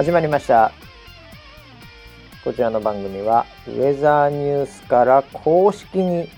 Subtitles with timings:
[0.00, 0.72] 始まりました。
[2.42, 6.30] こちらの番組はウェザーニュースから公式に非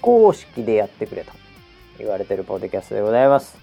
[0.00, 1.30] 公式でやってくれと
[1.98, 3.56] 言われてるポッドキャストでございます、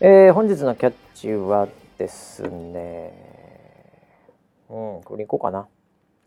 [0.00, 3.12] えー本日のキャッチはですね
[4.68, 5.68] うんこれいこうかな。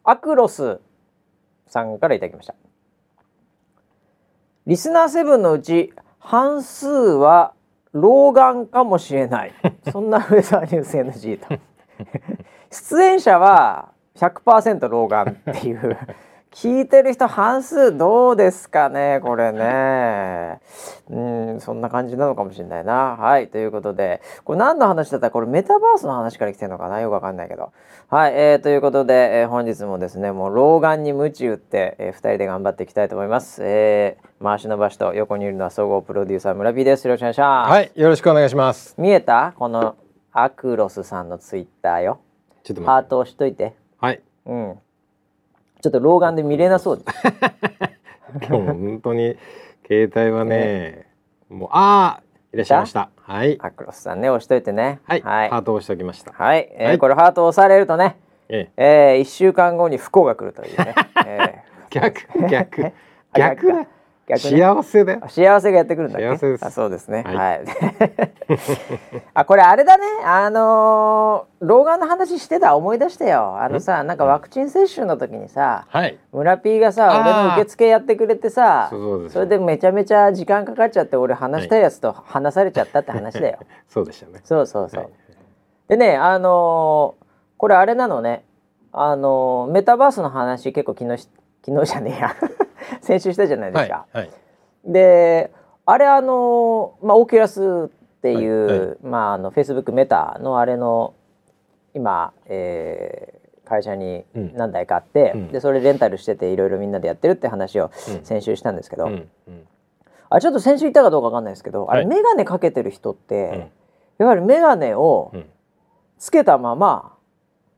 [0.05, 0.79] アクロス
[1.67, 2.55] さんからいただきました。
[4.67, 7.51] リスナー7のうち半数は
[7.93, 9.53] 老眼かもしれない。
[9.91, 11.47] そんなウェザーニュース NG と。
[12.71, 15.97] 出演者は100%老眼っていう
[16.51, 20.59] 聞いてる人半数どうですかねこれね。
[21.09, 21.19] う
[21.55, 23.15] んそんな感じなのかもしれないな。
[23.17, 25.27] はいということでこれ何の話だった？
[25.27, 26.99] らこれメタバースの話から来てるのかな？
[27.01, 27.71] よくわかんないけど。
[28.07, 37.05] はい、えー、ということで、えー本日もですねもう老眼に鞭打って、えー、2人で頑張っていきたいと思います、えー、回しの場所と横にいるのは総合プロデューサー村 P です。
[37.07, 38.95] よろしくお願いします、はい、よろしくお願いします。
[38.97, 39.53] 見えた？
[39.55, 39.95] この
[40.31, 42.19] アクロスさんのツイッターよ。
[42.63, 42.89] ちょっと待って。
[42.89, 43.75] ハート押しといて。
[43.99, 44.79] はい、うん
[45.81, 47.07] ちょっと老眼で見れなそうです。
[48.47, 49.37] 今日も本当に
[49.87, 51.07] 携帯はね、
[51.49, 53.09] もうああいらっしゃいました。
[53.21, 54.99] はい、アクロスさんね押しといてね。
[55.05, 56.33] はい、はい、ハートを押しておきました。
[56.33, 56.69] はい。
[56.73, 56.97] えーはい。
[56.97, 58.17] これハート押されるとね、
[58.49, 62.85] ええ、えー、1週間後に不幸が来るというね、え 逆逆。
[63.31, 63.77] あ逆だ。
[63.77, 63.87] 逆。
[63.87, 63.87] ー
[64.29, 65.21] 逆ね幸せだよ。
[65.27, 66.65] 幸せがやってくるんだ幸せです。
[66.65, 67.23] あそうですね。
[67.25, 67.63] は、はい。
[67.63, 67.65] い
[69.33, 70.05] あこれあれだね。
[70.23, 73.57] あのー老眼の話してた思い出したよ。
[73.59, 79.33] あのさなんかワクチン接種の時にさはい、村 P がさ俺の受付やってくれてさそうそうです。
[79.33, 83.57] それでめちゃめちゃ時間かかっちゃって俺話したいやつと話されちゃったって話だよ、
[83.89, 84.39] そうでしたね。
[84.45, 85.11] そうそうそう、はい。
[85.89, 87.25] でねあのー
[87.57, 88.45] これあれなのね。
[88.93, 91.29] あのーメタバースの話結構昨日し
[91.65, 92.35] 昨日じゃねえや
[93.01, 94.29] 先週したじゃないではい、すか、はい、
[94.85, 95.51] で
[95.85, 98.97] あれあのまあオーキュラスっていう、はいはい。
[99.01, 101.13] まああのフェイスブックメタのあれの
[101.93, 104.53] 今、えー会社にうん。
[104.55, 105.47] 何台かあって、うん。
[105.49, 108.25] でそれレンタルしてていろいろみんなでやってるって話をうん。
[108.25, 109.67] 先週したんですけど、うん、うん、
[110.29, 113.69] あちょっと先週言ったかどうかわかんないですけど、あれはい眼鏡かけてる人って、
[114.17, 114.25] うん。
[114.25, 115.45] やはり眼鏡をうん、
[116.17, 117.13] つけたまま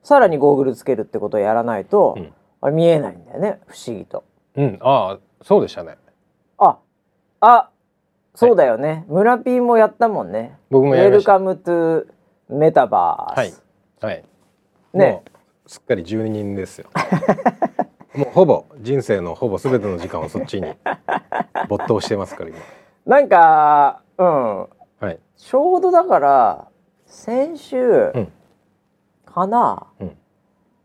[0.01, 2.33] さらにゴーグルつけるってことをやらないと、うん。
[2.61, 4.23] あれ見えないんだよね不思議と。
[4.55, 5.97] うん、ああ、そうでしたね。
[6.59, 6.77] あ
[7.41, 7.69] あ
[8.35, 11.33] そうだよね、村 P もやったもんね僕もウやりました。
[11.33, 12.07] ェルカムトゥ
[12.49, 13.63] メタバース、
[14.01, 14.23] はい、はい。
[14.93, 15.23] ねも
[15.65, 16.89] うすっかり12人ですよ。
[18.15, 20.73] もうほぼ人生のほぼすべての時間をそっちに
[21.67, 22.59] 没頭してますから今。
[23.05, 24.59] なんかうん
[24.99, 25.19] はい。
[25.35, 26.67] ちょうどだから
[27.05, 28.31] 先週うん
[29.25, 30.17] かな、うん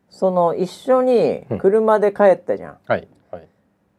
[0.08, 3.00] その一緒に車で帰ったじゃん、はい。
[3.00, 3.08] はい。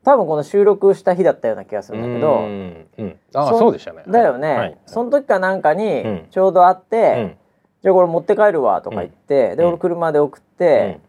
[0.07, 4.03] 多分この収録した日だったような気がするんだけどうん、うん、ああそそうでしたね。
[4.07, 4.77] だよね、はい。
[4.85, 6.27] その時かなんかにうん。
[6.31, 7.35] ちょうど会って、うん。
[7.83, 9.69] じゃあこれ持って帰るわとか言って、でうん。
[9.71, 11.01] 俺車で送って、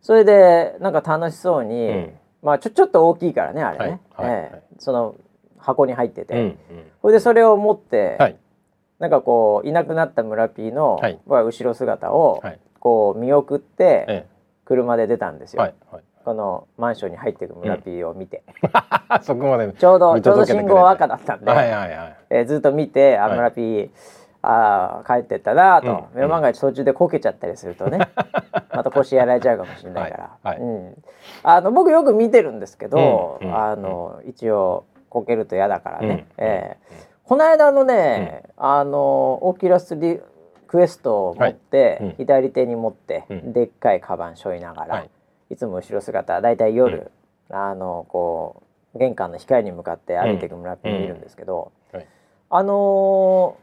[0.00, 2.12] それでなんか楽しそうに、うん。
[2.42, 4.30] まあちょちょっと大きいからねあれね、はい。
[4.30, 4.40] はい。
[4.44, 4.62] ええ。
[4.78, 5.14] その
[5.58, 6.56] 箱に入ってて、
[7.02, 8.36] それでそれを持って、はい。
[8.98, 11.20] なんかこういなくなった村 P の、はい。
[11.26, 12.58] まあ後ろ姿をはい。
[12.80, 14.26] こう見送ってえ
[14.64, 15.74] 車で出たんですよ、えはい。
[15.96, 16.02] はい。
[16.28, 18.42] このマンションに入っていく村 P を見て、
[19.22, 19.72] そこまで。
[19.72, 22.16] ちょうど見ちょうど信号赤だったんで、はいはいはい。
[22.28, 23.52] えーずっと見てあはい。
[23.54, 23.88] 村
[24.42, 26.04] あー帰ってったなと、うん。
[26.16, 28.00] 目の万が一途中でこけちゃったりするとね。
[28.76, 30.60] また腰やられちゃうかもしれないから、はい。
[30.60, 30.68] はい。
[30.68, 31.02] うん、
[31.44, 33.48] あの僕よく見てるんですけど、うん。
[33.48, 33.56] うん。
[33.56, 36.44] あの一応こけると嫌だからね、うん。
[36.44, 40.18] えーこの間のね、あのオーキュラスリ
[40.66, 42.10] クエストを持って、はい。
[42.10, 42.14] うん。
[42.16, 43.52] 左手に持って、うん。
[43.54, 45.00] でっかいカバン背負いながら、は
[45.50, 47.10] いい、つも後ろ姿だいたい夜、
[47.50, 48.62] あのこ
[48.94, 52.06] う玄関の光に向かって歩いていく村 P 見るんですけど、はい。
[52.50, 53.56] あの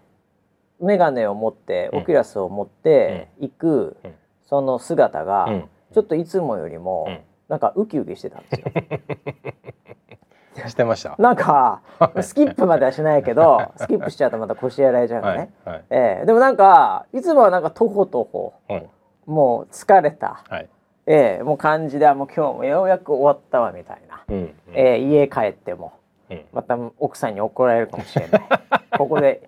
[0.81, 1.99] ー、眼鏡を持って、うん。
[1.99, 4.13] オキュラスを持って行く、うん。
[4.47, 5.69] その姿が、うん。
[5.93, 7.19] ちょっといつもよりも、うん。
[7.47, 8.65] なんかウキウキしてたんですよ。
[10.69, 11.15] してました。
[11.19, 11.81] なんか
[12.21, 15.53] スキップまではしないけどスキップしちゃうとまた腰やられちゃうのね。
[15.63, 15.75] はい。
[15.75, 15.85] はい。
[15.89, 16.25] ええ。
[16.25, 18.89] でもなんかいつもはなんかとことこはい。
[19.25, 20.69] もう疲れた、はい。
[21.07, 24.53] ええもう感じであもう今日もようやく終わったわみたいな、うんうん。
[24.73, 25.93] ええ家帰っても
[26.29, 26.41] うん。
[26.51, 28.41] また奥さんに怒られるかもしれない。
[28.97, 29.47] ここで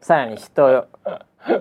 [0.00, 0.88] さらに人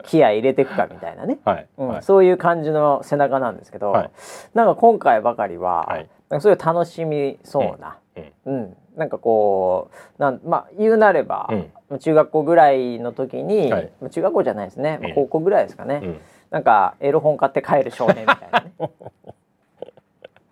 [0.03, 2.03] 気合い入れていくかみたいなね、 はいうんはい。
[2.03, 4.11] そういう感じの背中なんですけど、はい。
[4.53, 6.09] なんか今回ばかりは、はい。
[6.29, 7.97] なんかそういう楽しみそうな、
[8.45, 8.77] うんうん。
[8.97, 11.49] なんかこうなんまあ言うなれば、
[11.89, 11.99] うん。
[11.99, 13.91] 中学校ぐらいの時に、はい。
[14.09, 15.15] 中学校じゃないですね、まあうん。
[15.15, 16.21] 高校ぐらいですかね、うん
[16.51, 18.71] なんかエロ本買って帰る少年みたいなね。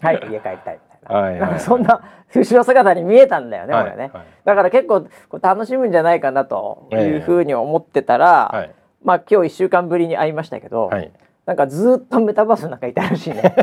[0.01, 1.39] はい家帰りたいみたいな,、はいはいはい。
[1.39, 2.01] なんかそんな
[2.33, 8.71] 後ろ姿に見えたんだよね、はい俺ね、はいだから結構こう楽しむんじゃないかなというふうに思ってたら、はい。
[9.03, 11.11] まあ今日一週間ぶりに会いましたけど、はい。
[11.45, 13.55] なんかずっとメタバースの中いたらしいね。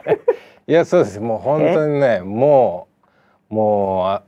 [0.66, 1.20] いやそうです。
[1.20, 2.88] もう本当にねも
[3.50, 4.22] うもうあ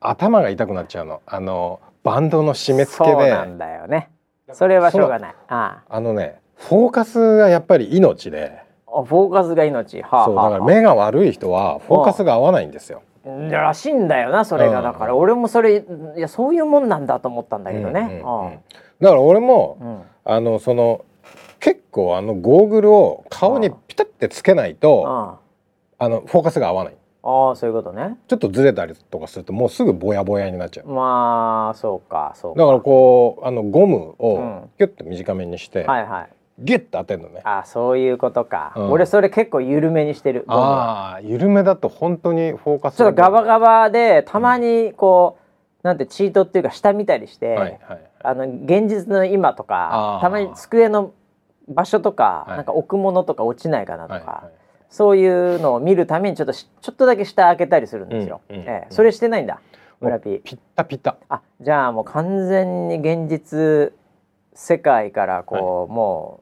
[0.00, 1.22] 頭が痛くなっちゃうの。
[1.26, 3.16] あのバンドの締め付けで。
[3.16, 4.10] そうなんだよね。
[4.52, 5.34] それはしょうがない。
[5.48, 10.02] ああのねフォーカスがやっぱり命であ、フォーカスが命。
[10.02, 13.02] はあ、そうはあ、だから目が悪い人はフォーカスが合わないんですよ。
[13.50, 15.84] らしいんだよな、それが、うんだから、俺もそれ、
[16.16, 18.00] いや、そういうもんなんだと思ったんだけどね。
[18.00, 18.58] うんうんうん
[19.00, 21.04] だから俺もうんうんあのその
[21.58, 25.04] 結構あのゴーグルを顔にピタッてつけないと
[25.98, 28.16] ああのフォーカスが合わないああ、そういうことね。
[28.28, 32.60] ちょっとずれたりとかするともうすぐぼやぼやになっちゃうまあ、そうか、そうか。
[32.60, 36.28] だからこうあのゴムうをんキュッと短めにしてはいはい。
[36.62, 37.40] ギュッと当てるのね。
[37.44, 38.90] あそういうことか、うん。
[38.90, 40.44] 俺それ結構緩めにしてる。
[40.46, 45.38] ああ緩めだと本当にフォーカスちょっとガバガバでたまにこ
[45.84, 51.12] う、なんてチートっていうか下見たりして、はいはいあの現実の今とかたまに机の
[51.68, 52.56] 場所とか、はい。
[52.58, 54.50] なんか置くものとか落ちないかなとか、はいは
[54.92, 58.42] そういうのを見るためにちょっとしちょっとだけ下開けたりするんですよ。
[58.50, 58.94] うんうんええ。
[58.94, 59.60] それしてないんだ。
[60.00, 60.42] 村ピー。
[60.42, 61.16] ピッタピタ。
[61.28, 63.92] あじゃあもう完全に現実
[64.54, 66.40] 世界からこう、も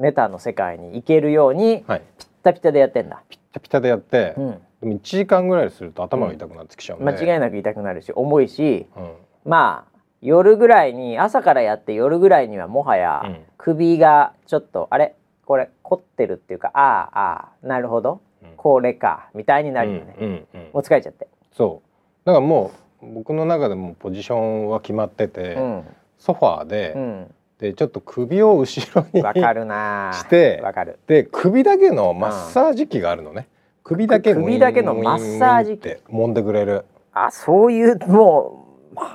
[0.00, 2.02] メタの世界に行けるようにはい。
[2.18, 3.22] ピッタピタでやってんだ。
[3.28, 4.50] ピッタピタでやって、うん、
[4.80, 8.86] でも1時間ぐらいすると頭が痛くなってきちゃうんで、間違いなく痛くなるし重いし。
[8.96, 9.12] うん。
[9.44, 13.42] まあ夜ぐらいに朝からやって夜ぐらいにはもはやうん。
[13.58, 15.14] 首がちょっと、あれ？
[15.44, 18.20] これ凝ってるっていうかああああなるほど。
[18.42, 18.50] うん。
[18.56, 19.28] これか。
[19.34, 20.60] みたいになるよね、うんうんうん。
[20.72, 22.26] もう疲れちゃって、そう。
[22.26, 22.70] だからも
[23.02, 25.84] う僕の中でもポジションは決まってて、うん。
[26.18, 30.12] ソファーで,、うんでちょっと首を後ろにわかるな。
[30.14, 30.98] してわかる。
[31.06, 33.48] で首だけのマッサージ機があるのね、
[33.84, 35.88] 首だけ首だけのマッサージ機。
[36.10, 36.86] 揉んでくれる。
[37.12, 38.66] あそういうも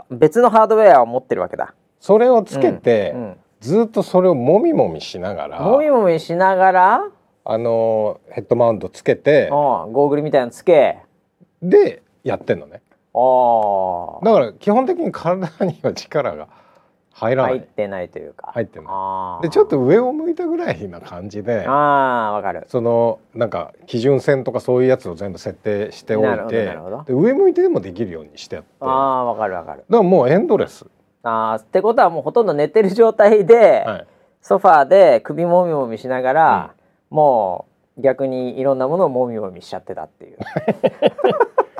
[0.09, 1.73] う別のハードウェアを持ってるわけだ。
[1.99, 3.37] それをつけて、うんうん。
[3.61, 7.09] ずっとそれをもみもみしながらもみもみしながら？
[7.45, 10.99] あのヘッドマウントつけてうんゴーグルみたいなのつけ。
[11.63, 12.83] でやってんのね。
[13.15, 14.23] あ。
[14.23, 16.47] だから基本的に体には力が
[17.17, 18.51] 入らない、入ってないというか。
[18.53, 19.43] 入ってない。
[19.43, 22.65] でちょっと上を向いたぐらいな感じでああわかる。
[22.67, 28.69] そのなんか基準線とかそういうやつを全部設定しておいてで上向いてでもできるようにしてやって。
[28.81, 29.85] だかああわかるわかる。
[29.89, 30.85] らもうエンドレス、
[31.23, 34.07] あーってことはもうほとんど寝てる状態で、はい、
[34.41, 36.73] ソファーで首もみもみしながら、
[37.09, 37.65] も
[37.97, 40.37] う逆にいろんなものをもみもみしちゃってたっていう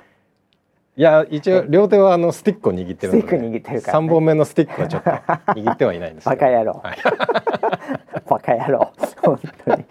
[0.98, 4.08] いや一応両手はあのスティックを握ってるのでスティック握ってるからね。
[4.08, 6.42] 3本目のスティックはちょっと握ってはいないんですけど。
[6.42, 6.82] バカ野郎。
[6.82, 6.98] はい。
[8.30, 8.92] バカ野郎。
[9.22, 9.86] 本当に。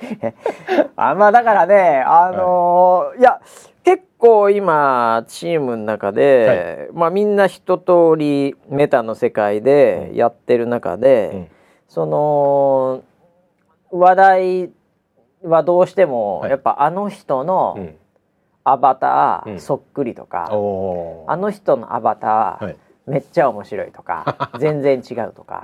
[0.97, 3.23] あまあだからねあのーい。
[3.23, 3.41] や
[3.85, 11.49] 結構今チームの中で、まあみんな一通りメタの世界でやってる中で、うん。
[11.89, 13.03] その
[13.91, 14.70] 話題
[15.43, 16.51] はどうしても、はい。
[16.51, 17.96] やっぱあの人のうん
[18.65, 19.61] アバター、うん。
[19.61, 21.31] そっくりとか、おー。
[21.31, 22.77] あの人のアバター、はい。
[23.06, 25.61] めっちゃ面白いとか 全然違うとか。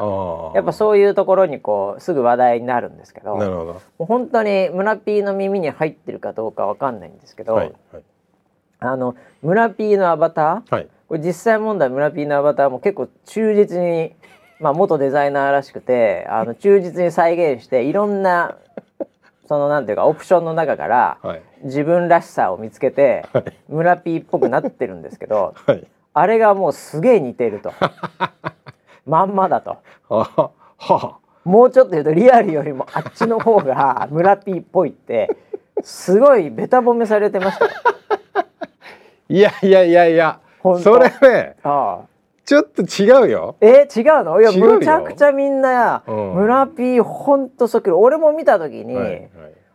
[0.55, 3.73] やっぱそういうところにこうすぐ話題になるんですけどなるほど。
[3.73, 8.03] もう本当に村 P の耳に入ってるかどうかわかんないんですけど、はいはい。
[8.81, 10.89] あの村 P のアバターはい。
[11.09, 14.15] これ実際問題村 P のアバターも結構忠実に、
[14.61, 18.59] まあ、元デザイナーらしくてあの忠実に再現していろんな
[19.51, 21.43] そのなんていうかオプションの中からはい。
[21.65, 23.45] 自分らしさを見つけてはい。
[23.69, 25.85] 村 P っぽくなってるんですけどはい。
[26.15, 27.73] あれがもうすげえ似てると。
[29.07, 29.79] まんまだと。
[30.09, 35.37] ははもうちょっと言うとリアルよりもあっちの方が村 P っぽいって
[35.83, 37.71] すごいベタ褒めされてましたよ。
[39.29, 42.10] いやいやいやいやそれねああ
[42.51, 43.57] ちょっと違うよ。
[43.61, 44.41] え違うの？
[44.41, 46.35] いやむちゃくちゃみんな、うん。
[46.35, 49.31] 村 P ほんとそっくり俺も見た時に、はいはい。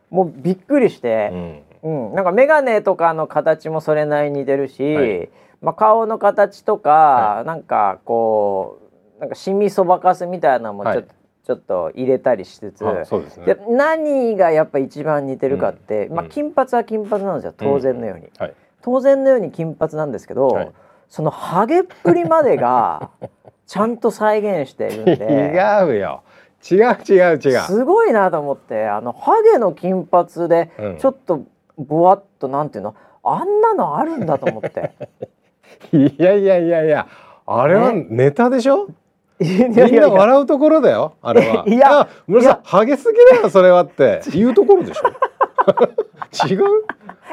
[0.09, 1.63] もうびっくりしうて、ん。
[1.83, 2.15] うん。
[2.15, 5.29] なんか眼鏡とかの形もそれなりに似てるし、はい。
[5.61, 8.81] まあ、顔の形とか、はなんかこ
[9.19, 11.07] うなんかシミそばかすみたいなのもちょっと,、はい。
[11.45, 13.45] ちょっと入れたりしつつ、あそうですね。
[13.45, 17.53] で何がやっぱ一番似てるかって、まあ、うん金髪は金髪なんですよ。
[17.55, 18.53] 当然のように、はい。
[18.81, 20.71] 当然のように金髪なんですけど、はい
[21.09, 23.09] そのハゲっぷりまでが
[23.67, 25.13] ちゃんと再現してるんで。
[25.15, 26.21] 違うよ。
[26.69, 27.59] 違う違う違う。
[27.61, 30.97] すごいなと思ってあのハゲの金髪でうん。
[30.97, 31.41] ちょっと
[31.77, 34.91] ぼわっとなんていうのあんなのあるんだと思って。
[35.93, 37.07] いやいやいやいや
[37.45, 38.87] あれはネタでしょ？
[39.39, 41.65] いやいみんな笑うところだよあれは。
[41.69, 44.21] いやあ村さんハゲすぎだよそれはって。
[44.31, 45.09] 言うところでしょ？
[46.47, 46.59] 違う？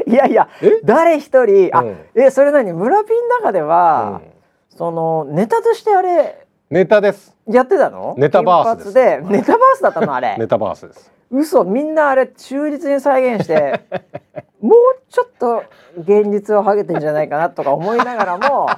[0.07, 0.81] いやいやえ？
[0.85, 1.97] 誰一人あ、うん。
[2.15, 2.73] えそれ何？
[2.73, 4.77] 村ピンの中では、うん。
[4.77, 7.37] そのネタとしてあれネタです。
[7.47, 8.15] やってたの？
[8.19, 10.15] ネタバースでネタバースだったの？
[10.15, 10.37] あれ。
[10.41, 11.12] ネタバースです。
[11.31, 13.81] 嘘みんなあれ忠実に再現して
[14.61, 14.75] もう
[15.09, 15.62] ちょっと
[15.99, 18.69] 現実をハゲてんじゃないかなとか思いながらも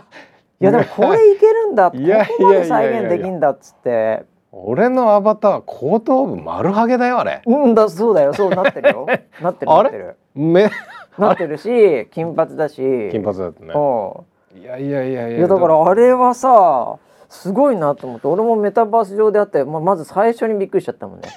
[0.61, 1.91] いやでもこれいけるんだ。
[1.91, 4.25] ここまで再現できんだっつって
[4.57, 7.43] 俺のアバター後頭部丸ハゲだよあれ。
[7.45, 9.07] うんだそうだよそうなってるよ。
[9.43, 9.85] なってるあれ？
[9.85, 10.17] なってる。
[10.35, 10.71] 目
[11.19, 12.77] なってるし金髪だし。
[13.11, 13.73] 金髪だったね。
[13.75, 14.61] うん。
[14.61, 15.39] いやいやいやいや。
[15.39, 16.97] いやだからあれはさ
[17.29, 21.29] すごいなと思って俺もメタバース上であって、まあ、まず最初にびっくりしちゃったもんね。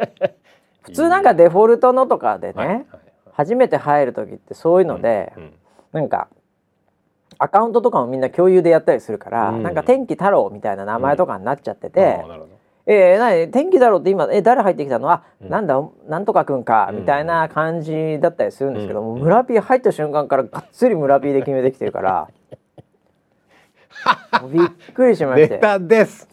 [0.82, 2.86] 普通なんかデフォルトのとかでね、はいはい
[3.36, 5.52] 初めて入る時ってそういうので、うん。
[5.92, 6.28] なんか
[7.38, 9.62] アカウントとかもみんな共有でやったりするから、うん。
[9.62, 12.54] なんか天気太郎みたいな名前とかになっちゃってて、あーなるほど。
[12.86, 15.10] えー、なに天気太郎って今え誰入ってきたの？
[15.10, 15.48] あ、うん。
[15.48, 22.28] なんだなんとかくんかうんみたいな感じだったりするんですけども、うん村 P 入った瞬間からがっつり村 P で決めてきてるから
[24.52, 25.54] びっくりしまして。
[25.54, 26.28] ネタです。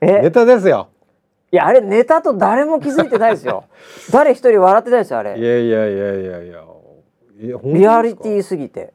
[0.00, 0.88] ネえタですよ。
[1.52, 3.64] いやあれネタと誰も気づいてないですよ。
[4.10, 6.64] 誰一人笑ってないですよあいれやいやいやいやいや。
[7.40, 8.92] いやリアリティすぎて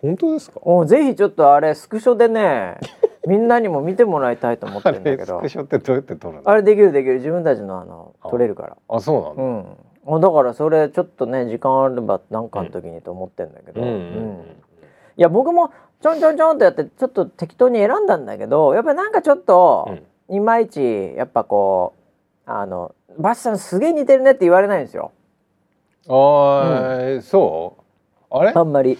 [0.00, 0.60] 本当ですか？
[0.86, 2.76] ぜひちょっとあれスクショでね
[3.26, 5.40] みんなにも見てもらいたいと思ってあるんだけど。
[5.40, 6.42] れスクショってどうやって撮るの？
[6.44, 7.14] あれできるできる。
[7.16, 8.28] 自分たちのあのあ。
[8.28, 8.76] 撮れるから。
[8.88, 10.16] あそうなんだ、うん。
[10.16, 14.40] あだからそれちょっとね時間あればなんかの時にと思ってんだけど、うんうんうん。
[15.16, 15.70] いや僕も
[16.02, 19.88] ちょんちょんちょんとやってちょっと適当に選んだんだけどやっぱりなんかちょっと、
[20.28, 21.94] いまいちやっぱこ
[22.46, 25.12] うあのバシさんすげえ似てるねって言われないんですよ。
[26.08, 27.76] あー、そ
[28.30, 28.36] う？
[28.36, 28.52] あれ？
[28.54, 28.98] あんまり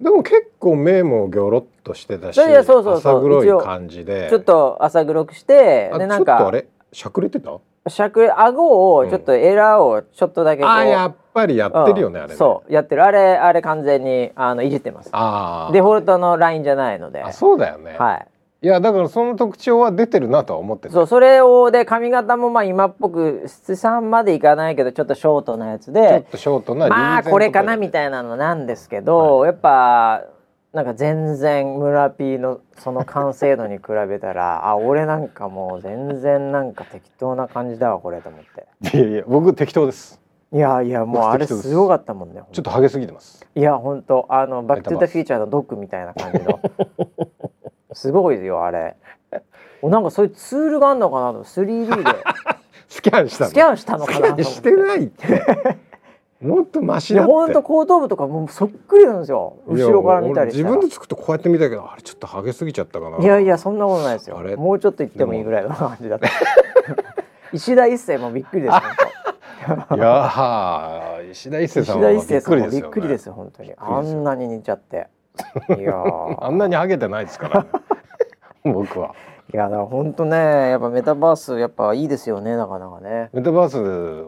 [0.00, 2.94] でも結構目もギョロっとしてたしそうそうそう。
[2.96, 4.28] 浅黒い感じで。
[4.28, 6.66] ちょっと浅黒くしてあでなんかちょっとあれ？
[6.92, 7.58] しゃくれてた？
[7.88, 12.24] しゃくれ顎をちょっとエラーをちょっとだけこう、あーやっぱりやってるよね、うん。
[12.24, 12.36] あれね。
[12.36, 13.04] そうやってる。
[13.04, 15.10] あれあれ完全にあのいじってます。
[15.10, 17.22] デフォルトのラインじゃないので。
[17.22, 18.26] あそうだよね、はい
[18.62, 20.94] いやだからその特徴は出てるなとは思ってた。
[20.94, 30.24] そうそれをで髪型もまあ今っぽく七三までいかないけどちょっとショートなやつちょっでとショートなまあこれかなみいたいなのなんですけど、やっぱ
[30.72, 38.66] なんか全然村 P のその完成度に比べたら あ俺なんかもう全然なんか適当な感じだわこれと思って。
[38.80, 40.20] ないやいや僕適当です。
[40.52, 43.44] いやいやもうあれすごかったもんねちょっとハゲすぎてます。
[43.54, 46.60] いや本当あのバック・トゥ・ザ・フューチャーのドッグみたいな感じの
[47.96, 48.94] すごいよあれ。
[49.80, 52.16] おなんかそういうツールがあるのかなと 3D で。
[52.88, 53.50] スキャンしたの？
[53.50, 54.70] スキャンしたのかなして。
[54.70, 55.78] てないって。
[56.40, 57.32] もっとマシだって。
[57.32, 59.56] 本当後頭部とかもうそっくりなんですよ。
[59.66, 63.18] 後ろから見たり自分で作ってこうやって見たけどあれちょっとハゲすぎちゃったかな。
[63.18, 64.36] いやいやそんなことないですよ。
[64.58, 66.28] もうちょっと言ってもいいぐらいの感じだった。
[67.52, 68.74] 石田一世もびっくりです
[69.88, 73.72] 本 いやー石田一当世さんもびっくりですよ、ね、くりですよ本当に。
[73.76, 75.08] あんなに似ちゃって
[75.78, 76.44] いやー。
[76.44, 77.68] あんなにハゲてないですから、ね、
[78.72, 79.14] 僕は。
[79.52, 80.36] いやだから本当ね
[80.70, 83.30] やっぱメタバースやっぱいいですよねなかなかね。
[83.32, 83.78] メタバース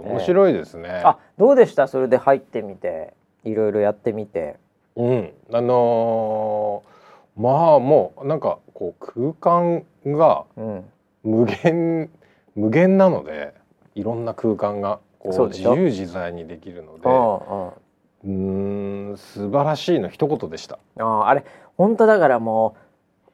[0.08, 1.88] 面白いですね、あどうでした？
[1.88, 4.56] それで入ってみていろいろやってみて。
[4.96, 5.32] うん。
[5.52, 6.98] あのー
[7.40, 10.84] まあもうなんかこう空間がうん。
[11.24, 12.10] 無限
[12.54, 13.52] 無限なので
[13.96, 17.08] いろんな空間がこそう自由自在にできるので
[18.24, 20.78] うん素晴らしいの一言でした。
[20.98, 21.44] あーあれ
[21.76, 23.30] 本当だからもう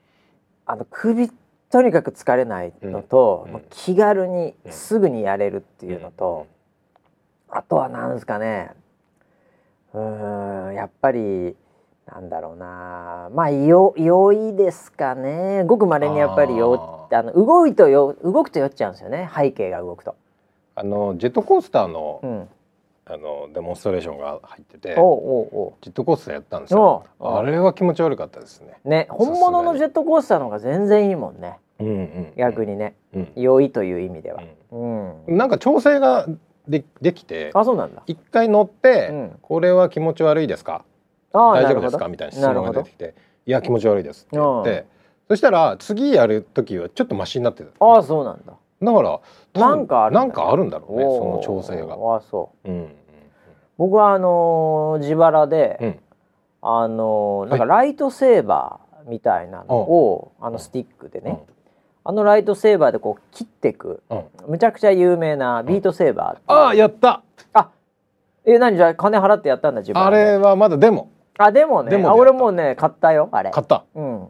[0.66, 1.30] あの首
[1.70, 6.46] とにかく疲れないのと、うん気軽にうんすぐにやれるっていうのと、
[7.48, 8.72] あとはなんですかね。
[9.92, 11.56] うーんやっぱり
[12.06, 13.30] なんだろうな。
[13.32, 15.64] まあよ酔いですかね。
[15.64, 19.30] ごくまれにやっぱりよああの動いとよ動くと酔っちゃうんですよね。
[19.34, 20.14] 背景が動くと。
[20.76, 22.48] あのジェットコースターの,、うん、
[23.06, 25.72] あのデモンストレーションが入ってておうおうおう。
[25.82, 27.04] ジェットコースターやったんですよ。
[27.20, 28.78] あれは気持ち悪かったですね。
[28.84, 31.58] ね本物のジェットコースターの方が全然いいもんね。
[31.80, 32.94] うんうん、逆にね。
[33.14, 34.42] うん、酔いという意味では。
[34.70, 35.24] うん。
[35.26, 35.36] うん。
[35.36, 36.26] なんか調整が
[36.66, 38.02] でできてあそうなんだ。
[38.06, 39.38] 一回乗って、うん。
[39.42, 40.84] これは気持ち悪いですか？
[41.34, 42.08] あー大丈夫ですか？
[42.08, 44.86] みたいな質問が出てきて「いや気持ち悪いです」って言って
[45.28, 47.70] そしたら次やる時はちょっとマシになってた。
[47.84, 48.54] ああそうなんだ。
[48.84, 49.20] だから
[49.60, 51.94] なんかあるんだなんかあるんだろうねその調整が。
[51.94, 52.68] ああそう。
[52.68, 52.94] うん
[53.76, 55.98] 僕はあのー自腹で、うん。
[56.62, 61.42] あのーなんかライトセーバーみたいなのを、あのスティックでね、
[62.04, 64.18] あのライトセーバーでこう切っていくうん。
[64.18, 67.22] うんむちゃくちゃ有名なビートセーバーああやった。
[67.52, 67.70] あ
[68.44, 71.10] え何じゃあ金払ってやったんだ自分あれはまだでも。
[71.38, 71.90] あでもね。
[71.90, 73.50] でも俺もうね買ったよあれ。
[73.50, 73.84] 買った。
[73.94, 74.28] うん。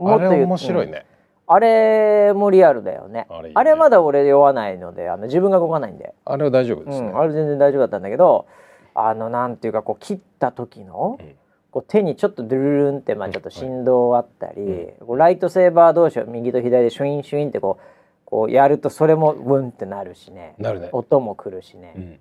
[0.00, 1.04] あれ言う面白い、うんね
[1.46, 3.26] あれもリアルだよね。
[3.28, 3.52] あれいいね。
[3.54, 7.08] あれまだ俺酔わないのであの自分が動かないんで、あれは大丈夫ですね。
[7.08, 8.46] うん、あれ全然大丈夫だったんだけど
[8.94, 11.34] あのなんていうかこう切った時の、うん。
[11.72, 17.84] こう手にちょっとドゥルルンってまあちょっと振動あったり、こうライトセーバー同士を右と左でシュインシュインってこう
[18.24, 20.54] こうやるとそれもウンってなるしね。
[20.58, 20.88] なるね。
[20.92, 22.18] 音も来るしね、うん。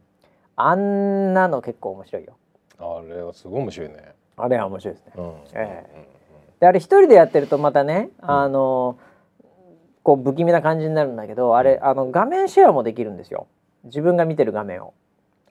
[0.58, 2.34] あんなの結構面白いよ。
[2.79, 4.13] あれはすごい面白いね。
[4.36, 5.13] あれは面白いですね。
[5.15, 5.34] うん。
[5.53, 5.86] え
[6.60, 8.98] であれ一人でやってるとまたね、あの
[10.05, 13.47] こう不気味な感じになるんだけどあれあの画面シェアもできるんですよ。
[13.85, 14.93] 自分が見てる画面を。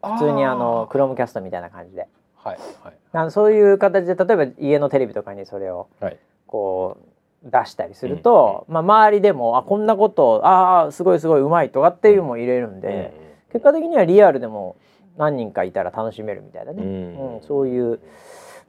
[0.00, 2.06] 普通にあのクロームキャストみたいな感じで。
[2.36, 2.94] はいはい。
[3.12, 6.18] あのそういう形で例えば家のテレビとかにそれをはい。
[6.46, 6.98] こ
[7.44, 13.12] う出したりすると、まあ、周りでもあこんなことああすごいすごいうまいとかっていうのも入れるんで、
[13.52, 14.76] 結果的にはリアルでも
[15.16, 17.34] 何人かいたら楽しめるみたいなね、うん。
[17.36, 17.98] うんそういう、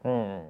[0.03, 0.41] うん、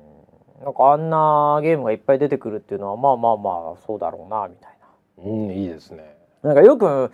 [0.64, 4.75] なんかあんなゲームがいっぱい出てくるっていうのはまあまあまあそうだろうなみたい
[5.18, 6.16] うん、いいですね。
[6.44, 6.54] な。
[6.54, 7.12] なんかよく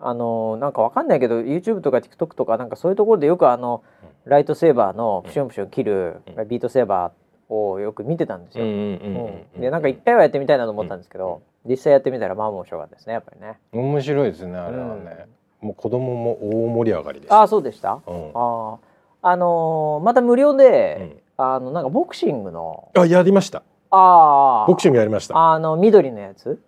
[0.00, 3.82] あのなんかわかんないけど YouTube とか TikTok とかなんかそういうところでよくあの
[4.24, 8.64] ライトセーバーのプシュンプシュン切るビートセーバーをよく見てたんですよ。
[8.64, 13.58] うんうんでなんか一回はやってみたいなと思ったんですけど、実際やってみたらまあ面白かったですねやっぱりね。
[13.72, 15.26] 面白いですねあれはね。
[15.60, 17.34] もう子供も大盛り上がりです。
[17.34, 18.00] ああそうでした？
[18.06, 18.78] あ
[19.22, 23.62] あのーまた無料で、あのなんかボクシングのあやりました。
[23.90, 25.52] ああボクシングやりました。
[25.52, 26.62] あの緑のやつ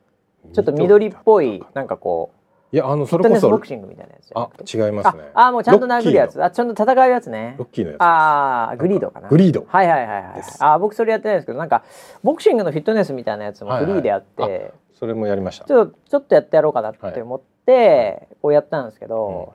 [0.52, 2.32] ちょっと緑っぽいなんかこ
[2.72, 4.48] いやあのそれこそスボクシングみたいなやつあ
[4.86, 5.30] 違いますね。
[5.34, 8.02] ああもうちゃんと殴るやつあちゃんと戦うやつねロッキーのやつ。
[8.02, 9.66] ああグリードかなグリード。
[9.68, 11.84] はいはいはいはいあー僕それやってないですけどなんか
[12.22, 14.72] ボクシングのフィットネスみたいなやつもフリーであって、はいはい
[15.02, 15.64] それもやりました。
[15.64, 19.54] ちょっとちょっとやってやろうかなって思って、こうやったんですけど、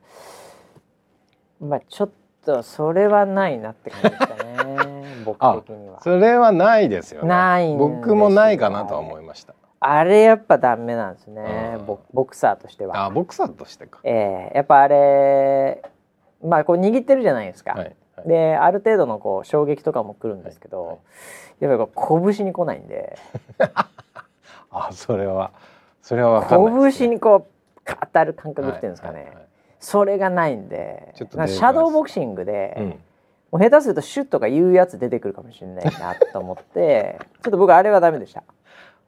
[1.61, 2.09] まあちょっ
[2.45, 6.01] とそれはないなって感じでしたね 僕的には。
[6.01, 7.29] それはないですよね。
[7.29, 9.53] ない僕もないかなとは思いました。
[9.79, 13.05] あれやっぱダメなんですね、うんボボクサーとしては。
[13.05, 13.99] あボクサーとしてか。
[14.03, 15.81] ええやっぱあれ
[16.43, 17.71] まあこう握ってるじゃないですか。
[17.71, 17.79] はい。
[17.83, 20.97] はいである程度のこう衝撃とかも来るんですけど、はいはい
[21.59, 23.15] やっぱりこう拳に来ないんで
[24.71, 25.51] あそれは
[26.01, 26.91] それはわかんないね。
[26.97, 29.43] 拳にこう当たる感覚っていうんですかね、はいはいはい
[29.79, 32.99] それがないんでちょっとシャドーボクシングで、うん。
[33.51, 38.43] もう下手するとシュッとかいうやつ出てくるかもしれないなと思って ちょっと僕あれはダメでした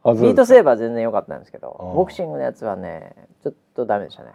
[0.04, 4.30] あミートセーバー全然良かったんですけどボクシングのやつはねちょっとダメでしたね。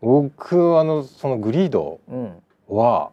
[0.00, 2.32] 僕あのそのグリードうん。
[2.68, 3.10] は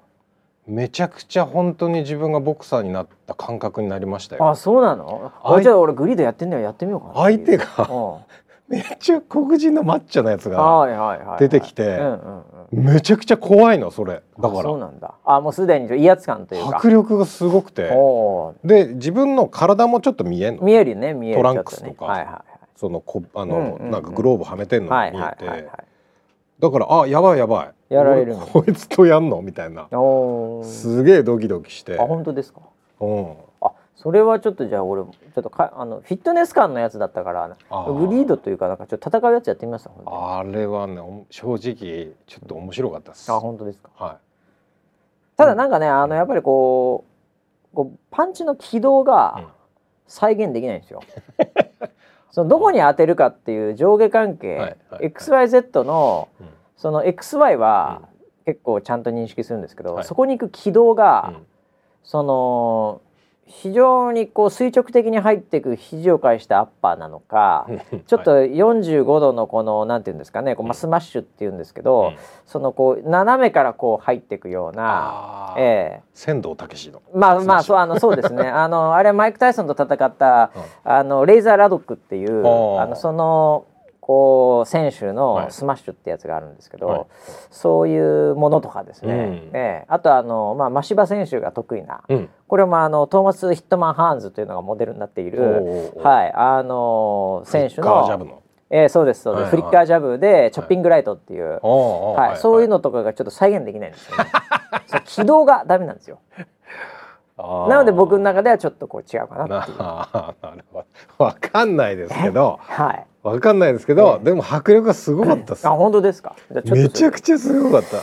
[0.67, 4.49] めちゃくちゃ本当に自分がボクサーになった感覚になりましたよ。
[4.49, 5.31] あそうなの？
[5.43, 8.17] 相あじゃあ俺グリードやってんだよやってみようかな相手がうん
[8.67, 11.39] めっちゃ黒人のマッチョなやつがはいはいはいはい。
[11.39, 11.99] 出てきて
[12.71, 14.13] めちゃくちゃ怖いのそれ。
[14.13, 15.13] だかあそうらなんだ。
[15.23, 16.78] あもうすでに威圧感というか。
[16.78, 17.91] 迫力がすごくて。
[18.63, 20.63] で自分の体もちょっと見えんの。
[20.63, 21.38] 見えるよね見える。
[21.38, 21.95] トランクスとか。
[21.95, 22.13] ちょっね。
[22.13, 23.91] はいはそのこあの、うんうんうん。
[23.91, 25.86] なんかグローブはめてんいはいのが見えて、はいはいはい。
[26.60, 27.93] だからあやばいやばい。
[27.93, 29.88] やられる俺こいつとやんのみたいな。
[30.63, 31.99] すげえドキドキして。
[31.99, 32.62] あ本当ですか？
[32.99, 33.32] うん。
[33.32, 33.36] あ
[34.05, 37.47] それはちょっとじゃあ俺ちょっとかあのフィットネス感のやつだったから
[37.91, 43.31] グリードというかなんかちょっと戦うやつやってみます本当にあれはねお正直ちょっと面白かったです。
[43.31, 43.89] あ本当ですか？
[43.95, 44.19] は
[45.35, 47.03] ただなんかねあのやっぱりこ
[47.73, 49.05] うこうパンチの軌道うん。
[49.05, 49.49] が
[50.05, 51.01] 再現できないんですよ。
[52.29, 55.07] そのどこに当てるかっていう上下関係、はいはいはい。
[55.09, 56.49] XYZ のい、うん。
[56.77, 58.03] その XY は
[58.45, 60.03] 結構ちゃんと認識するんですけど、はい。
[60.03, 61.45] そこに行く軌道が、うん。
[62.03, 63.01] その
[63.47, 67.67] 非常にこう垂直的に入っていく肘を返したアッパーなのか、
[68.08, 68.55] ちょっとはい。
[68.55, 72.17] 45度のこのなんていうんですかねこうまあスマッシュっていうんですけど、うん。
[72.47, 76.01] そのこう斜めからこう入っていくような、ええ。
[76.15, 77.03] 千堂武士の。
[77.13, 78.47] まあまあスそうあのそうですね。
[78.49, 80.91] あのあれはマイク・タイソンと戦ったうん。
[80.91, 82.39] あのレイザー・ラドックっていう
[82.79, 83.65] あのその
[84.05, 85.51] こう選手はのい。
[85.51, 87.05] スマッシュってやつがあるんですけど、はい。
[87.49, 89.57] そういうものとかですね、うん。
[89.57, 89.85] ええ。
[89.87, 92.29] あとあの、まあ、間柴選手が得意なうん。
[92.47, 98.43] これもあのトーマス・ヒットマン・ハーンズというのがモデルになっている、はい、あの選手のブの。
[98.69, 104.25] ええそうですそうです、フリッカージャブでチョッピングライトっていう、はいそういうのとかがちょっと再現できないんですよね。
[105.05, 106.19] 軌道がダメなんですよ。
[107.37, 109.77] なので僕の中ではちょっとこう違うかなっていう。
[109.79, 110.83] な なるほ
[111.17, 111.25] ど。
[111.25, 112.59] わかんないですけど。
[112.61, 113.05] はい。
[113.29, 116.35] わかんないですけど、ええでも迫力がすごかったっすあ本当ですか？
[116.65, 118.01] めちゃくちちゃすごかったゃ。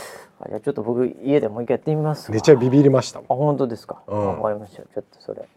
[0.49, 2.35] じゃあちょっと僕家でもう一回やってみますわ。
[2.35, 4.01] めちゃビビりましたあ本当ですか？
[4.07, 4.83] うんわかりました。
[4.83, 5.47] ちょっとそれ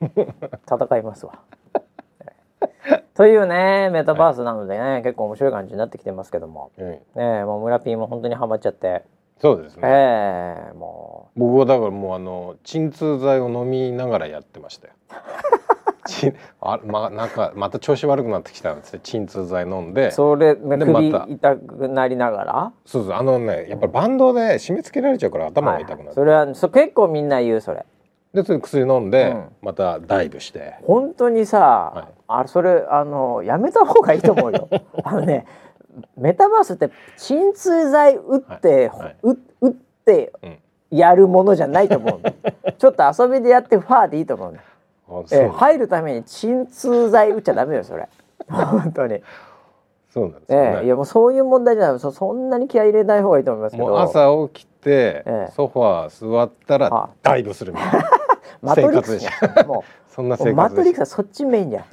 [0.68, 1.40] 戦いますわ。
[3.14, 9.04] というねメタバースなのでね、結構面白い感じになってきてますけども、うんねもう村ピーも本当にハマっちゃって、
[9.40, 15.10] そうですね、ええも僕はだからもうあの鎮痛剤を飲みながらやってましたよち
[16.60, 20.08] あまなんかまた調子悪くなってきたんですね鎮痛剤飲んで。
[20.08, 22.72] うそれで首痛くなりながら？
[22.84, 23.12] そうそう。
[23.12, 26.14] あのねやっぱりバンドで締め付けられちゃうから頭が痛くなって、はい。
[26.14, 27.84] それはそ結構みんな言うそれ。
[28.34, 29.48] でそれ薬飲んで、うん。
[29.62, 30.74] またダイブして。
[30.84, 31.58] 本当にさ、
[31.94, 32.14] はい。
[32.28, 34.68] あれそれあのやめた方がいいと思うよ。
[35.04, 35.46] あのね
[36.16, 38.98] メタバースって鎮痛剤打って、はい。
[38.98, 39.16] はい。
[39.22, 39.72] う打っ
[40.04, 40.58] てうん。
[40.88, 42.32] やるものじゃないと思うの。
[42.78, 44.56] ちょっと遊びでやってファーでいいと思う,、
[45.32, 48.08] ええ入るために鎮痛剤打っちゃダメよそれ。
[48.48, 49.22] 本当に、
[50.10, 52.00] そうなんですよね、ええいやもうそういう問題じゃない。
[52.00, 53.88] そそんなに気合い入れない方がいいと思いますけど。
[53.88, 55.52] もう朝起きて、ええ。
[55.52, 57.10] ソファー座ったらあ。
[57.22, 58.10] ダイブするみたいな。
[58.62, 59.18] マトリックス
[60.08, 61.84] そんなマトリックスはそっちメインじゃん。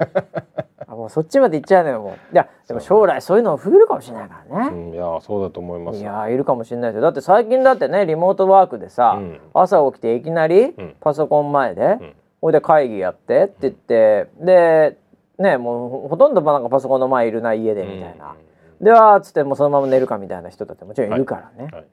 [0.86, 2.12] あもうそっちまで行っちゃうのよもう。
[2.32, 4.70] いやでも将来そういうの増えるかもしれないからね。
[4.70, 5.98] た、うん、いやそうだと思います。
[5.98, 7.02] いやーいるかもしれないですよ。
[7.02, 9.40] だって最近だってねリモートワークでさ、うん。
[9.52, 10.94] 朝起きていきなりん。
[11.00, 14.98] パソコン前で、うんほいで会議やってって言って、で
[15.38, 18.36] ねもうほほとんどなんかパソコンの前いるな家でみたいな、
[18.82, 21.16] ではーっつってもうそのまま寝るかみたいな人だってもちろんい。
[21.16, 21.72] るからね、はい。
[21.72, 21.84] はい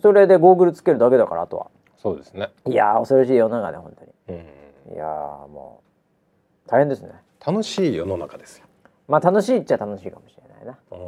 [0.00, 1.66] それでゴーグルつけるだけだからあとは。
[1.98, 3.92] そうですね、いやー恐ろしい世の中で本
[4.26, 4.38] 当うん、
[4.90, 5.82] にいやーも
[6.66, 7.12] う大変ですね。
[7.46, 8.66] 楽しい世の中ですよ、
[9.06, 10.78] まあ楽しいっちゃ楽しいかもしれないな。
[10.90, 10.98] うん、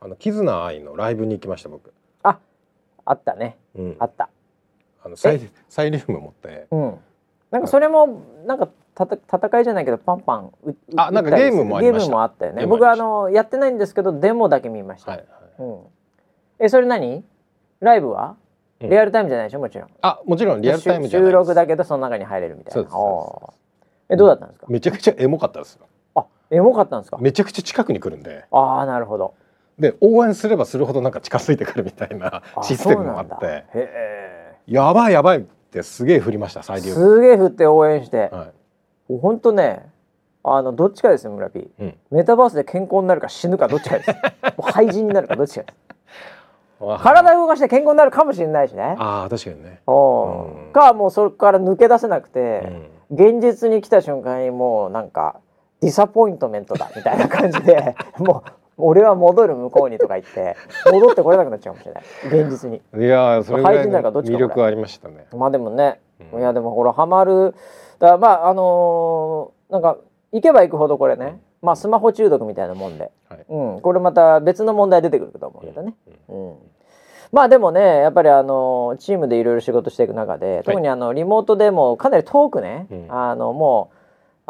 [0.00, 1.92] あのキズナアイのライブに行きました僕、
[2.22, 2.38] あ
[3.04, 3.58] あったね。
[3.74, 4.30] うん、あった。
[5.04, 6.98] あのサイサイリウム持ってうん
[7.50, 12.06] なんかそれもなんかたた戦いじゃないけどパンパンうあなんかゲームもありました。
[12.06, 12.66] ゲームもあったよね。
[12.66, 15.28] 僕あのやってないんですけどデモだけ見ました、はいはい。
[15.58, 15.80] うん、
[16.58, 17.24] えそれ何？
[17.80, 18.36] ライブは？
[18.80, 18.90] うん。
[18.90, 19.88] リアルタイムじゃないでしょもちろん。
[20.02, 22.72] あもちろんリアルタイムじゃない収録だけどその中に入れるみたいな。
[22.74, 24.14] そうですそうあー。
[24.14, 25.86] えどうだったんですか、めちゃくちゃエモかったですよ。
[26.14, 27.18] あエモかったんですか？
[27.18, 28.44] めちゃくちゃ近くに来るんで。
[28.50, 29.34] ああなるほど。
[29.78, 33.46] で応援すればするほどなんか近づいてくるみたいなあシステムもあって。
[33.46, 38.52] へえやばいやばいってすげえ振りましたサイリウムすげえ振って応援して、は
[39.08, 39.18] い。
[39.18, 39.88] ほんとね
[40.42, 41.94] あのどっちかですよ村 P うん。
[42.10, 44.10] メタバースで健康になるか死ぬかどっちかです。
[44.58, 45.74] もう廃人になるかどっちかです。
[46.82, 46.98] あ。
[47.02, 48.96] 体を動かして健康になるかもしれないしね。
[48.98, 50.66] あー確かにね、おう。
[50.66, 50.72] うん。
[50.72, 52.90] かもうそれから抜け出せなくうて、ん。
[53.12, 55.40] 現実に来た瞬間にもうなんか
[55.80, 58.50] ディサポイントメントだみたいな感じで もう
[58.82, 60.56] 俺は戻る向こうにとか言って
[60.92, 62.42] 戻ってこれなくなっちゃうかもしれない。
[62.42, 62.76] 現実に。
[62.76, 65.26] いやーそれぐらいのっちか魅力ありましたね。
[65.32, 66.00] まあでもね、
[66.32, 66.40] うん。
[66.40, 67.54] いやでもほらハマる。
[67.98, 69.98] だからまああのーなんか
[70.32, 73.44] 行けば行くほどこれね、まあスマホ中毒みたいなもんで、はい。
[73.48, 75.94] うん、これまた別の問題出てくると思うけどね、
[76.28, 76.54] うん。
[77.32, 83.06] まあでもねやっぱりあのチームでいろいろ仕事していく中で特にあのリモートでもかなり遠くね、うん。
[83.08, 83.96] あのもう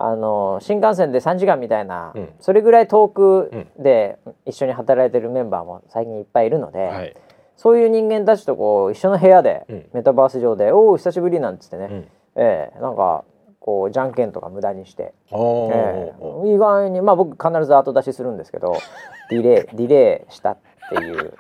[0.02, 2.28] あの新幹線で3時間みたいな、うん。
[2.40, 7.14] それぐらい遠くで一緒に働いてるメンバーも最近いっぱいいるので、はい。
[7.56, 9.86] そういう人間たちとこう一緒の部屋で、うん。
[9.92, 12.08] メタバース上で「おお久しぶり」なんつってね、うん。
[12.36, 13.24] ええなんか
[13.60, 16.14] こうじゃんけんとか無駄にして、ええ。
[16.46, 18.76] 意外にまあ僕必ず後出しするんですけど
[19.28, 20.56] ディレイディレイしたっ
[20.88, 21.34] ていう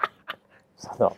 [0.76, 1.16] その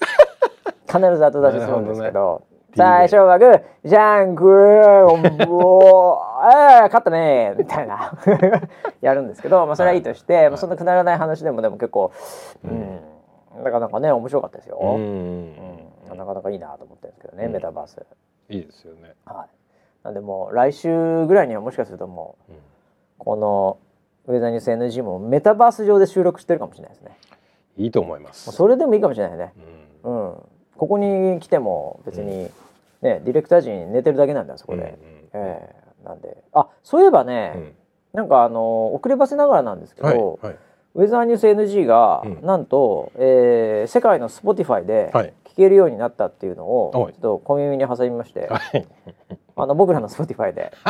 [0.86, 2.42] 必ず後出しするんですけど。
[2.76, 6.30] 最初はグーじゃんグーおー
[6.80, 8.12] えー勝ったねみたいな
[9.00, 12.12] やるんですけど、まあ、それはいいとして、まあ、そんなくだらない話でもでも結構、
[12.64, 13.00] うん、
[13.62, 14.78] なかなかね面白かったですよ。
[14.80, 15.00] うん
[16.10, 18.04] うんなかなかいいなと思ってるんですけどね、うんメタバース。
[18.48, 19.48] いいですよね、はい。
[20.04, 22.58] なんでもう来週ぐらいにはもしかするともううん
[23.18, 23.78] この
[24.26, 27.16] ウェザーニュース NG もメタバース上で収録してるかもしれないですね。
[27.76, 29.52] いいと思いますそれでもいいかもしれないね。
[30.04, 30.42] うんうん。
[30.80, 32.44] ここに来ても別に、
[33.02, 34.82] ねディレクター陣寝てるだけなんだよそこで。
[34.82, 34.88] うん
[35.38, 35.70] え
[36.02, 36.38] えなんで。
[36.54, 37.72] あそういえばね、うん。
[38.14, 40.40] なんかあの遅ればせながらなんですけど、
[40.94, 42.40] ウェザーニュース NG が、うん。
[42.40, 47.12] なんと、えー世界の Spotify ではい聞けるようになったっていうのを、はい。
[47.12, 48.86] ちょっと小耳に挟みまして、はい。
[49.56, 50.72] あの僕らの Spotify で。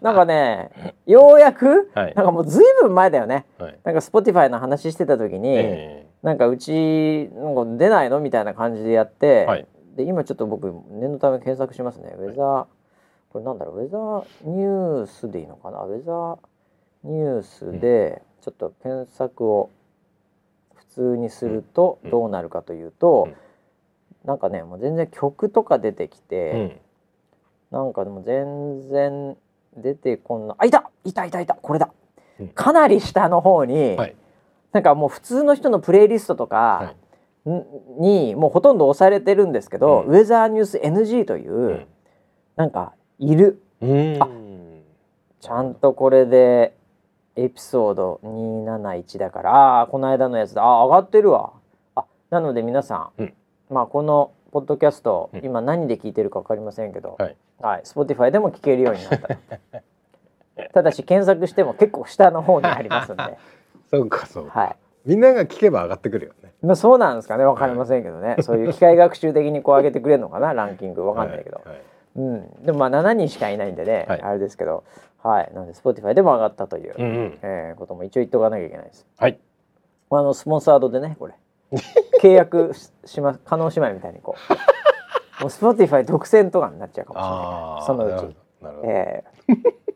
[0.00, 2.14] なんかねようやく、はい。
[2.14, 3.44] なんかもうずいぶん前だよね。
[3.58, 3.78] はい。
[3.82, 9.66] なんか Spotify の話してた時に、えなんかうちなんか出ないのみたいな感じでやって、はい。
[9.96, 12.14] で今ちょっと僕念のため検索しますね。
[12.16, 12.66] ウェザー
[13.32, 13.80] これなんだろう？
[13.80, 15.80] ウェザーニュースでいいのかな？
[15.80, 16.38] ウェザー
[17.02, 19.70] ニュースでちょっと検索を
[20.76, 22.10] 普通にするとうん。
[22.10, 23.34] どうなるかというと、うん
[24.28, 26.82] なんかねもう全然曲とか出てきーて、
[27.70, 29.38] なんかでも全然
[29.74, 30.90] 出てこんなあいた！
[31.02, 31.24] いた！
[31.24, 31.40] いた！
[31.40, 31.54] いた！
[31.54, 31.90] これだ、
[32.38, 32.48] うん。
[32.48, 34.14] かなり下の方に、うんはい。
[34.72, 36.92] なんかもう普通の人のプレイリストとか
[37.46, 37.64] ん
[38.02, 40.14] にもうほとんど押されてるんですけど、うん。
[40.14, 41.86] ウェザーニュース NG という、うん。
[42.56, 43.62] なんかいる。
[43.80, 44.22] うん。
[44.22, 44.28] あ
[45.40, 46.76] ちゃんとこれで
[47.34, 50.62] エピソード271だからああーこの間のやつだ。
[50.62, 51.54] あー上がってるわ。
[51.94, 53.34] あなので皆さん、うん
[53.70, 55.44] まあこのポッドキャスト、うん。
[55.44, 57.36] 今何で聞いてるか分かりませんけど、はい。
[57.60, 59.38] はい、Spotify でも聞けるようになった。
[60.74, 63.38] ただし検索しても結構下の方にありますんで、
[63.90, 64.60] そうかそうか。
[64.60, 64.76] はい。
[65.04, 66.52] みんなが聞けば上がってくるよね。
[66.62, 67.44] まあ、そうなんですかね。
[67.44, 71.04] 分かりませんけどね、そういう機械学習的にこう上げてくれるのかなランキング。
[71.04, 71.82] 分かんないけど、はいはい
[72.16, 74.22] うん、でもまあ7人しかいないんでね、はい。
[74.22, 74.84] あれですけど。
[75.22, 75.50] はい。
[75.54, 77.38] なので Spotify でも上がったという、うんうん。
[77.42, 79.06] えーことも一応言っておかなきゃいけないです。
[79.16, 79.38] はい。
[80.10, 81.34] あのスポンサードでねこれ
[82.22, 84.52] 契約しします加納姉妹みたいにこう。
[85.42, 87.20] もう Spotify 独占とかになっちゃうかも
[87.86, 88.10] しれない。
[88.10, 88.36] そのうち。
[88.60, 88.88] なるほど。
[88.88, 89.87] ええ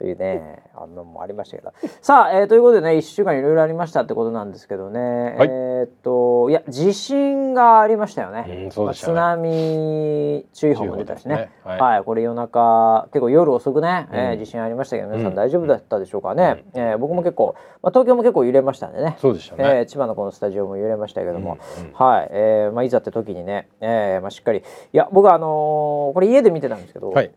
[0.00, 1.74] というねあのもありましたけど。
[2.00, 4.98] さあ、えーということでね1週間いろいろありましたってことなんですけどね、
[5.36, 5.48] はい。
[5.50, 9.12] えっといや地震がありましたよね,、うんそうでしたね。
[9.12, 11.34] 津波注意報も出たしね。
[11.36, 11.50] ね。
[11.64, 15.32] はい、はいこれ夜中結構夜遅くね、えーうん地震ありましたけど皆さうん。
[15.34, 19.16] ん大丈夫だったでしょうかね、えー僕も結構、まあ、東京も結構揺れましたんでね。
[19.18, 24.60] そうでしたね、えー千葉のこのスタジオも揺れましたけども、うんうんはい、えーまあ、いざって時にね、えーまあ、しっかり。
[24.60, 24.62] い
[24.96, 27.30] や僕はあのーこれ家で見てたんですけど、はい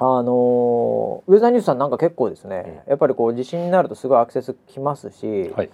[0.00, 5.70] あのーウェザーニュースさんなんか結構ですね、やっぱりこう地震になるとすごいアクセスきますし、はい。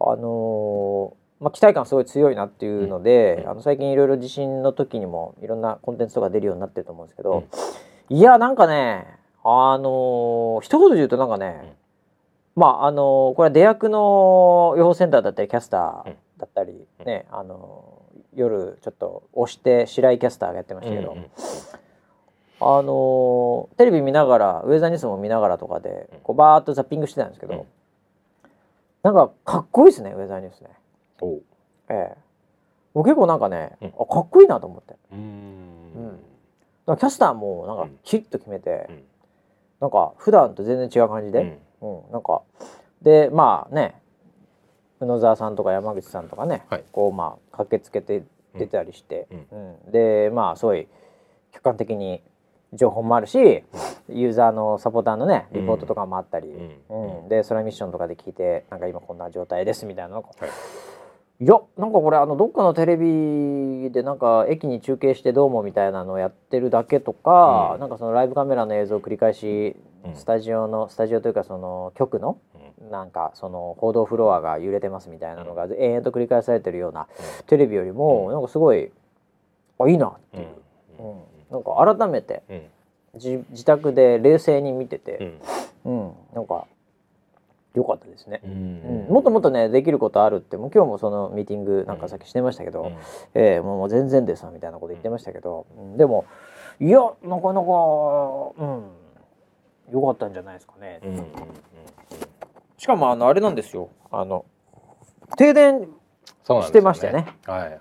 [0.00, 7.44] あのーまあ、期待感すごい強いなっていうので、あの最近いろいろ地震の時にもいろんなコンテンツとか出るようになってると思うんですけど、
[8.08, 9.06] いやなんかね
[9.42, 11.76] あのー一言で言うとなんかね、
[12.56, 16.72] まああのーこれは出役の予報センターだったりキャスターだったり、
[17.04, 18.00] ねあのー
[18.36, 21.24] 夜ちょっと押して白井キャスターがやってましたけど、うんうん
[22.60, 27.64] あのーテレビ見ながらウェザーニュースも見ながらとかでこうバーッとザッピングしてたんですけど、うん。
[29.02, 30.70] なんかかっこいいですねウェザーニュースね。
[31.88, 32.16] ええ、
[32.94, 33.88] 僕結構なんかね、うん。
[33.88, 34.94] あかっこいいなと思って。
[35.12, 36.20] うーん。
[36.86, 36.96] うん。
[36.96, 37.98] キャスターもなんかうん。
[38.04, 39.02] キリッと決めて、うん。
[39.80, 42.04] なんか普段と全然違う感じで、うん。
[42.04, 42.42] うんなんか
[43.02, 44.00] でまあね
[45.00, 46.84] 宇野沢さんとか山口さんとかね、はい。
[46.92, 48.22] こうまあ駆けつけて
[48.54, 49.92] 出たりして、ううん。
[49.92, 50.86] でまあすごい
[51.52, 52.22] 客観的に
[52.72, 53.64] 情報もあるし、
[54.08, 57.22] ユーザーのサポーターのねリポートとかもあったり、うん。
[57.22, 57.28] うん。
[57.28, 60.28] で空ミッションとかで聞いてなんか今こんな状態ですみたいなのが。
[60.38, 60.50] はい。
[61.42, 67.80] いやなんかこれあのどっかのテレビでなんか駅に中継してどうもみたいなのをやってるだけとか、うん。
[67.80, 70.16] なんかそのライブカメラの映像を繰り返しうん。
[70.16, 72.38] スタジオのスタジオというかその局の
[72.90, 77.08] なんかその報道フロアが揺れてますみたいなのが延々と繰り返されてるような
[77.46, 78.90] テレビよりもなんかすごい
[79.78, 80.46] あいいなっていう、
[80.98, 82.62] うんなんか改めてうん。
[83.14, 85.40] 自自宅で冷静に見てうて、
[85.84, 85.90] ん。
[85.90, 86.66] うんなんか
[87.74, 88.40] 良かったですね。
[88.44, 89.06] ううん。
[89.08, 92.90] んもっともっとねできることあるってもう今日もそのミーティングなんかさっきしてましたけど、うん。
[93.34, 95.96] ええもう全然ですわみたいなこと言ってましたけど、うん。
[95.96, 96.24] でも
[96.78, 97.70] いやなかなか
[98.58, 98.90] うん
[99.92, 101.00] 良かったんじゃないですかね。
[101.04, 101.26] うんうん
[102.78, 103.90] しかもあのあれなんですよ。
[104.10, 104.46] あの
[105.36, 105.86] 停電
[106.44, 107.26] してましたよね。
[107.44, 107.80] はいはいはい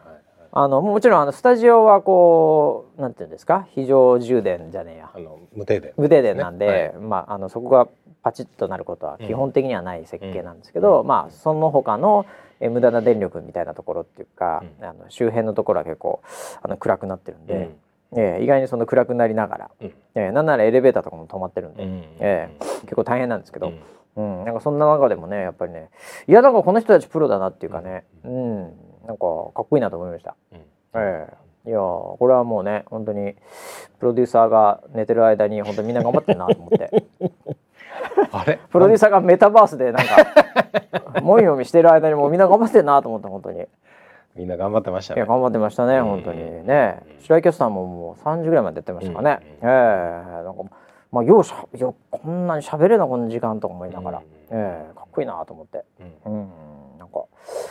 [0.51, 3.67] あのもちろんあのスタジオはこうなんていうんですか？
[3.75, 5.11] 非常充電じゃねえや。
[5.13, 5.93] あの無停電。
[5.95, 7.87] 無停電なんで、ねまああのそこが
[8.23, 12.25] パチッとなることは基本的にはない設計なんですけど、まあその他の
[12.59, 16.21] え無駄な電力みたいなところっていうか、うあの周辺のところは結構
[16.61, 17.53] あの暗くなってるんで、
[18.11, 18.19] うん。
[18.19, 19.87] ええ意外にその暗くなりながら、うん。
[19.87, 23.71] ええなんならエレベーターとかも止まってるんで、うんええ結構大変なんですけど、
[24.15, 24.39] うん。
[24.39, 24.45] うん。
[24.45, 25.89] なんかそんな中でもねやっぱりね
[26.27, 28.73] いやなんかこの人たちプロだなっていうかね、うん
[29.09, 30.35] なんかかっこいいなと思いました。
[30.53, 30.59] うん。
[30.93, 31.27] え
[31.65, 31.69] え。
[31.69, 33.33] いやーこれはもうね本当に
[33.99, 37.03] プロデューサーが寝てる間に本当みんな頑張ってるなと思って。
[38.31, 38.59] あれ？
[38.69, 43.61] プロデューサーがメタバースでなんかもみもみしてる間にもうみんな頑張ってるなと思って本当に。
[43.61, 43.65] い
[44.35, 45.21] みんな頑張ってましたね。
[45.21, 46.05] や頑張ってましたねうん。
[46.05, 46.67] 本当に。
[46.67, 47.01] ね。
[47.21, 49.69] 白井キャスターももう3時ぐらいまでやってましたかね、うん。
[49.69, 50.43] ええ。
[50.43, 50.63] なんか
[51.11, 54.25] まあようしゃよこんなに喋れなこの時間とか思いながら、うん。
[54.51, 54.95] ええ。
[54.95, 55.83] かっこいいなと思って。
[56.25, 56.33] うん。
[56.33, 56.78] うん
[57.09, 57.25] か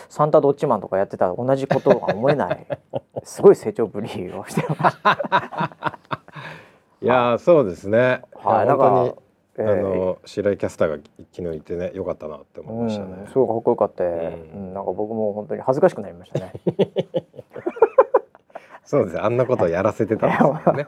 [0.09, 2.67] サンタドッジマンとかやってたら同じことが思えない。
[3.25, 5.99] すごい成長ぶりをしてました
[7.01, 8.23] いやーそうですね。
[8.35, 10.97] はいいや本当にええあの白井キャスターが
[11.33, 13.17] 昨日いてねよかったなって思いましたね。
[13.21, 14.71] うん、すごいかっこよかった、うん。
[14.71, 16.53] んなんか僕も本当に恥ずかしくなりましたね。
[18.85, 20.85] そうですねあんなことをやらせてたんですよね。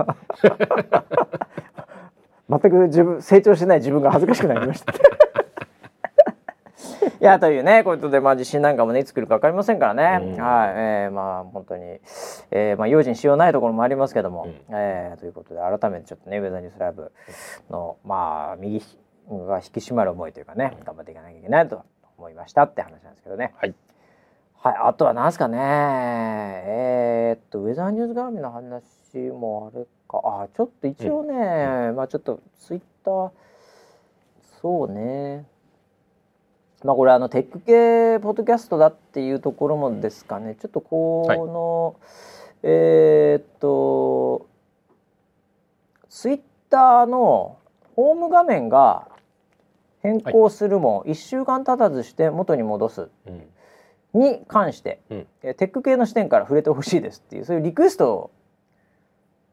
[2.48, 4.92] 全く自分成長してない自分が恥ずかしくなりました。
[7.20, 10.42] いやというねことでまあ地震なんかもねいつ来るか分かりませんからね、うん。
[10.42, 12.00] はい、えー、まあ本当に、
[12.50, 14.74] えー、まあ用心しようないところもありますけども、うん。
[14.74, 17.12] えーということで改めてちょっとねウェザーニュースライブ
[17.68, 18.82] のまあ右
[19.28, 21.84] が引き締まる思いというかね頑張っていかなきゃいけないと
[22.16, 23.52] 思いましたって話なんですけどね。
[23.56, 23.74] はい。
[24.62, 25.58] はい、あとは何ですかね。
[26.66, 30.20] えー、っと、ウェザーニュース絡みの話もあれか。
[30.22, 33.30] あ、ちょっと一応ね、まあちょっとツイッター、
[34.60, 35.46] そうね。
[36.84, 40.54] まあこれあのテック系ポッドキャストだっていうところもですかね。
[40.54, 41.96] ちょっとこの、
[42.62, 44.46] えーっと、
[46.08, 46.40] ツイッ
[46.70, 47.58] ターの
[47.96, 49.08] ホーム画面が
[50.02, 53.08] 変更するも1週間経たずして元に戻す。
[53.26, 53.46] うん。
[54.12, 55.26] に関して、うん。
[55.42, 58.30] えテック系の視点から触れてほしいですっていうそういうリクエスト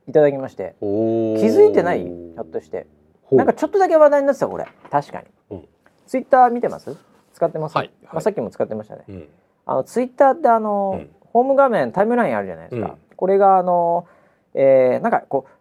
[0.07, 0.75] いただきまして。
[0.79, 2.05] 気づいてない？
[2.05, 2.87] ひょっとして。
[3.31, 4.65] なんかちょっとだけ話題になってたこれ。
[4.89, 5.67] 確かに、うん。
[6.07, 6.95] ツイッター見てます？
[7.37, 9.03] 使ってます、はいまあ、さっきも使ってましたね。
[9.07, 9.29] うん。
[9.67, 11.09] あのツイッターってあの、うん。
[11.25, 12.97] ホーム画面タイムラインあるじゃないですか、うん。
[13.15, 14.07] これがあの、
[14.55, 15.51] えーなんかこう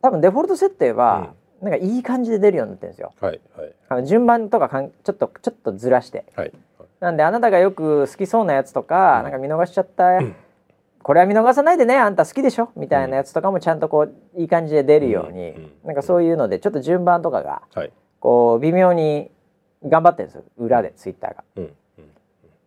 [0.00, 3.12] 多分デフォルト設定は、なんかいい感じで出るようになってるんですよ。
[3.20, 3.72] はいはい。
[3.88, 6.24] あの順番とかかんちょっとちょっとずらして。
[6.36, 6.52] はい
[7.00, 9.24] なんであなたがよく好きそうなやつとか、うん。
[9.24, 10.36] なんか見逃しちゃった、ん。
[11.02, 12.70] これは見逃さないでねあんた好きでしょ？
[12.76, 14.02] みたいなやつとかもちゃんとこ
[14.36, 15.56] ういい感じで出るように、うん。
[15.56, 15.72] うん。
[15.84, 17.92] なんかそういうのでちょっと順番とかがはい。
[18.20, 19.30] こう微妙に
[19.84, 20.44] 頑張ってるんですよ。
[20.58, 21.44] 裏でツイッターが。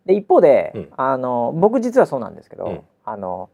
[0.06, 0.88] で一方で、うん。
[0.96, 2.80] あの僕実はそうなんですけど、うん。
[3.04, 3.50] あの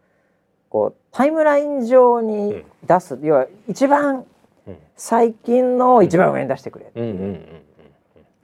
[0.69, 4.25] こうタイムライン上に出す、要は一番
[4.67, 4.77] うん。
[4.97, 6.93] 最近のを一番上に出してくれ、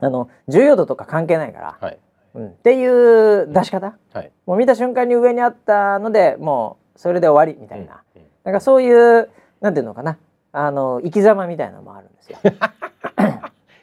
[0.00, 1.98] あの重要度とか関係ないから、はい。
[2.34, 2.48] うん。
[2.48, 3.96] っていう出し方？
[4.12, 4.30] はい。
[4.46, 8.28] もう見た瞬間に上にあったのでもうそれで終わりみたいな、うんうん。
[8.44, 9.30] なんかそういう
[9.60, 10.18] なんていうのかな。
[10.52, 12.38] あの生き様みたいなのもあるんですよ。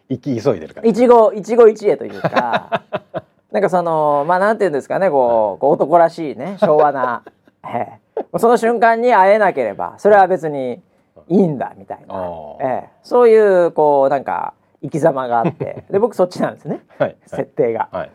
[0.10, 0.88] 生き急いでるから。
[0.88, 2.84] 一期一期一会というか。
[3.52, 7.24] なんかそのまあなんていうんですかねこうこう男らしいね昭和な、
[7.66, 8.26] ええ。
[8.38, 10.82] その瞬間に会えなければそれは別に
[11.28, 12.16] いいんだみたいな、
[12.60, 12.90] ええ。
[13.04, 15.86] そういうこうなんか生き様があって。
[15.90, 16.82] で僕そっちなんですね。
[16.98, 17.90] はい設定が。
[17.92, 18.12] はい。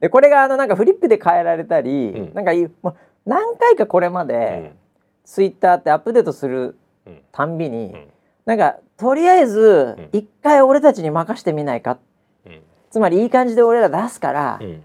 [0.00, 2.34] でこれがあのなんかフリップで変えられたり、うん。
[2.34, 4.76] なんかいもう何回かこれまうで、ん。
[5.24, 7.22] ツイッターってアップデートするうん。
[7.32, 8.08] たんびに、うん
[8.46, 10.08] なんかとりあえずうん。
[10.12, 11.98] 一回俺たちに任してみないか。
[12.46, 12.60] うん。
[12.90, 14.82] つまりいい感じで俺ら出すから、うん。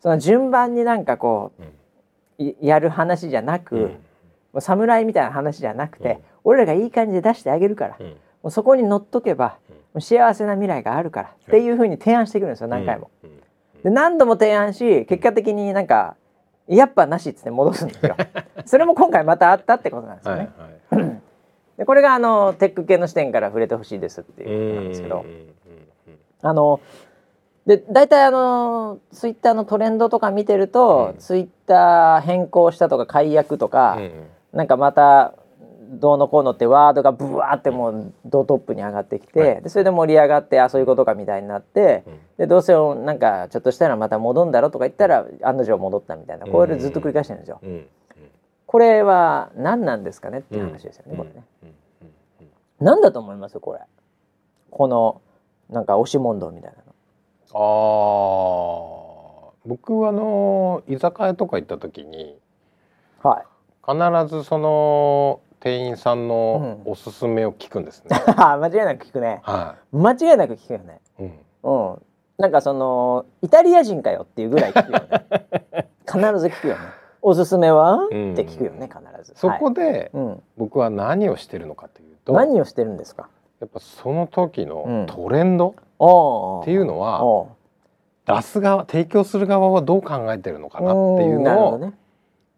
[0.00, 3.82] その順番になんかこうんういやる話じゃなく、うん。
[3.82, 3.88] も
[4.54, 6.18] う侍みたいな話じゃなくて、うん。
[6.44, 9.58] 俺らがいい感じで出してあげるから、もうそこに乗っとけば、
[9.98, 13.10] 幸せな未来があるから、っていうふうに提案してくるんですよ何回も。
[13.82, 16.16] で何度も提案し結果的になんか
[16.68, 18.16] やっぱなしっつって戻すんですよ。
[18.66, 20.50] それも今回またあったってことなんですよはいね。
[20.90, 21.20] はい
[21.80, 25.24] でこれがあのテック系の視点から触れてほしいですっていうことなんですけど。
[26.42, 26.80] あの
[27.66, 31.18] で大体あのツイッターのトレンドとか見てると、うん。
[31.18, 34.02] ツイッター変更したとか解約とか、うん。
[34.02, 34.12] うん
[34.52, 35.34] なんかまた
[35.92, 39.62] どうのこうのってワードがブワーってもうドトップに上がってきて、はい。
[39.62, 42.18] でそれで盛り上がってあそういうことかみたいになって、うん。
[42.36, 47.60] でどうせなんかちょっとしたらまた戻んだろとか言ったら案の定戻ったみたいなこれずっと繰り返してるんですよ。
[48.70, 51.42] これは何なんですかねっていう話ですよね、これね。
[52.78, 53.80] 何だと思いますこれ
[54.70, 55.20] この
[55.70, 56.84] なんか押し問答みたいなの。
[57.52, 57.58] あ
[59.50, 62.38] あ僕はあの居酒屋とか行った時に
[63.24, 63.44] はい。
[63.84, 68.16] 必ずその店員さんのうんおすすめを聞くんですね。
[68.38, 69.40] 間違いなく聞くね。
[69.42, 71.00] は間違いなく聞くよね。
[71.18, 71.24] い。
[71.24, 71.40] うん。
[71.64, 72.02] うん。
[72.38, 75.88] なんかそのイタリア人かよっていうぐらい聞くよね。
[76.06, 76.99] 必ず聞くよね。
[77.22, 79.34] おすすめは、んって聞くよね必ず。
[79.36, 80.42] そはいこでうん。
[80.56, 83.28] 僕は何をしてるのかというと、や何をしてるんですか？
[83.66, 85.74] っぱその時うんのトレンド。
[86.02, 87.50] っていうのはお
[88.24, 91.92] 出す側提供する側はどう考えてるのかうなっていうのをね。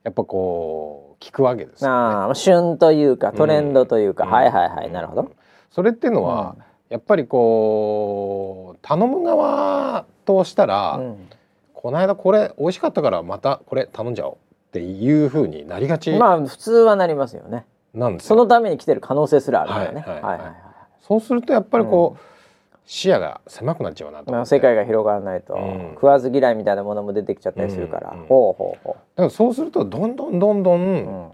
[0.05, 1.97] やっぱこう聞くわけですよね。
[1.97, 5.33] ああ、旬というかトレンドというか、うんはいはいはい、なるほど。
[5.71, 6.57] それっていうのは、
[6.89, 11.29] やっぱりこう頼む側としたら、うん
[11.75, 14.37] この間これ美味しかったからまたこれ頼んじゃおう
[14.73, 17.67] っていう風になりがちまあ普通はなりますよね。
[17.93, 18.29] なんですよ。
[18.29, 20.01] そのために来てる可能性すらあるからね。
[20.01, 20.55] はいはいはい。
[21.03, 24.33] そうするとやっぱりこう、視野が狭くなっちゃうなと。
[24.33, 25.91] まあ世界が広がらないと、うん。
[25.93, 28.27] 食わず嫌いみたいなものも出てきちゃったりするから、うんうん。
[28.29, 31.31] ほうほうほだからそうするとどんどんどんどん、う、うん。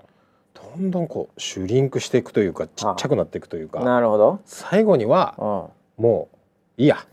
[0.77, 4.41] どんどんこうシュリンクしていくというかちっちゃくなっていくというかなるほど。
[4.47, 5.37] 最後には
[5.99, 6.05] うん。
[6.05, 6.29] も
[6.77, 7.07] ういいや。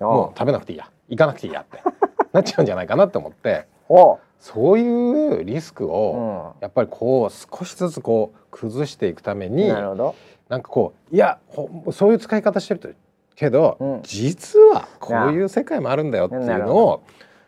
[0.00, 0.90] ももう食べなくていいや。
[1.08, 1.80] 行かなくていいやって。
[2.32, 3.66] なっちゃうんじゃないかなって思って。
[3.86, 5.88] ほそういうリスクう。
[5.88, 9.54] をうやっぱりこう少しずつこう崩していくためん。
[9.54, 10.14] になるほど。
[10.48, 12.88] なんかこういやほそういう使い方してると
[13.36, 14.00] けど、うん。
[14.02, 17.04] 実はこういう世界もあるんだよっていうのを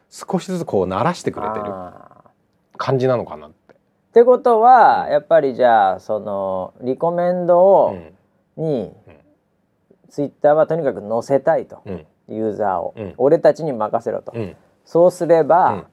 [0.08, 1.64] 少しずつこう慣らしてくれてる
[2.76, 3.74] 感じなのかなって。
[3.74, 3.76] っ
[4.12, 7.98] てことはやっぱりじゃあそのリコメンドを、
[8.56, 8.92] に、
[10.10, 12.06] ツイッターはとにかく載せたいと、うん。
[12.28, 13.14] ユーザーを、うん。
[13.16, 14.56] 俺たちに任せろと、うん。
[14.84, 15.86] そうすれば、うん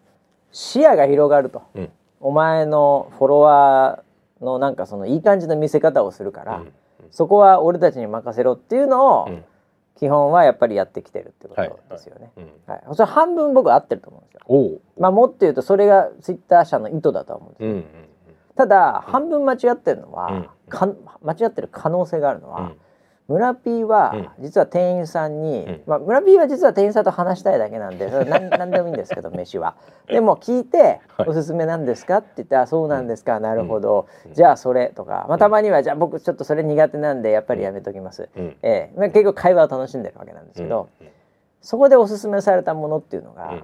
[0.51, 1.89] 視野が広がると、うん。
[2.19, 6.73] お前のフォロワーのなんかそのいい感じの見せ方をするから、うん。
[7.11, 9.43] そこは俺たちに任せろっていうのを、うん。
[9.97, 11.61] 基本はやっぱりやってきてるってこと
[11.93, 12.31] ですよね。
[12.37, 12.51] うん。
[12.65, 12.83] はい。
[12.93, 14.81] それ半分僕合ってると思うんですよ。
[14.97, 17.69] まあもっと言うとそれがツイッター社の意図だとは思うんですよ。
[17.69, 17.85] うんうん
[18.53, 20.49] ただ半分間違ってるのは、うん。
[20.67, 20.87] か
[21.23, 22.77] 間違ってる可能性があるのは、うん
[23.31, 29.75] 村 P は実は店員さんに、うん、まあ、村 P は実は店員さんと話したいだけなんでそれ 何何でもいいんですけど飯は。
[30.07, 38.91] でも聞いて「おすすめなんですか?」って言って「あそうなんですか、なるほど、じゃあそれ」とか、まあ、たまには「じゃあ僕ちょっとそれ苦手なんでやっぱりやめときます」ええ。
[38.95, 40.89] まあ、結構会話を楽しんでるわけなんですけど、
[41.61, 43.63] そこでおすすめされたものっていうのが、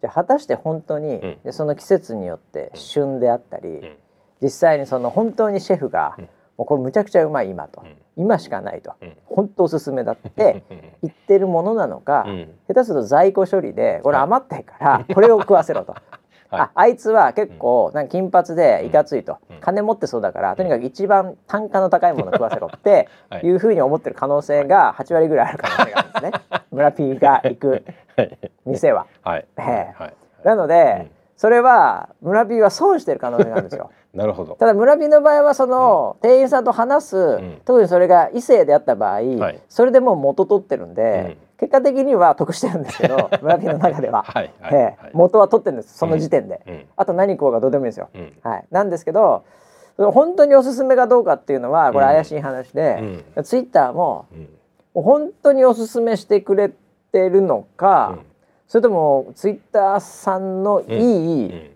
[0.00, 3.96] じゃ果たして本当に、でその季節によって旬であったり、
[4.42, 6.16] 実際にその本当にシェフが、
[6.56, 7.82] もうこれむちゃくちゃうまい今と、
[8.16, 8.94] 今しかないと、
[9.26, 10.64] 本当おすすめだって
[11.02, 12.26] 言ってるものなのか、
[12.68, 15.94] 下手すると在庫処理でこれ余ってからこれを食わせろと。
[16.56, 23.08] ああいつは結構なんか金髪でいかついと、金持ってそうだからとにかく一番単価の高いものを食わせろって
[23.42, 26.32] いうふうに思ってる可能性が8割ぐらいある可能性があるんですね。
[26.70, 27.84] 村 P が行く
[28.64, 29.06] 店は。
[29.98, 30.14] はい。
[30.44, 33.90] なので、それは村 P は損してる可能性があるんですよ。
[34.14, 34.54] なるほど。
[34.54, 48.08] ただ村人の場合はその、店員さんと話す、うん、特にそれが異性であった場合、はい、それでもう元取ってるんで、うん、結果的には得してるんですけど 村人の中では、はいはい、元は取ってるんですその時点で、うん、あと何食おうがどうでもいいですよ、
[48.42, 49.42] はい、なんですけど
[49.96, 54.26] 本当におすすめかどうかっていうのはこれ怪しい話で、ツイッターも、
[54.92, 56.72] 本当におすすめしてくれ
[57.12, 58.18] てるのか、
[58.66, 61.70] それともツイッターさんのいい、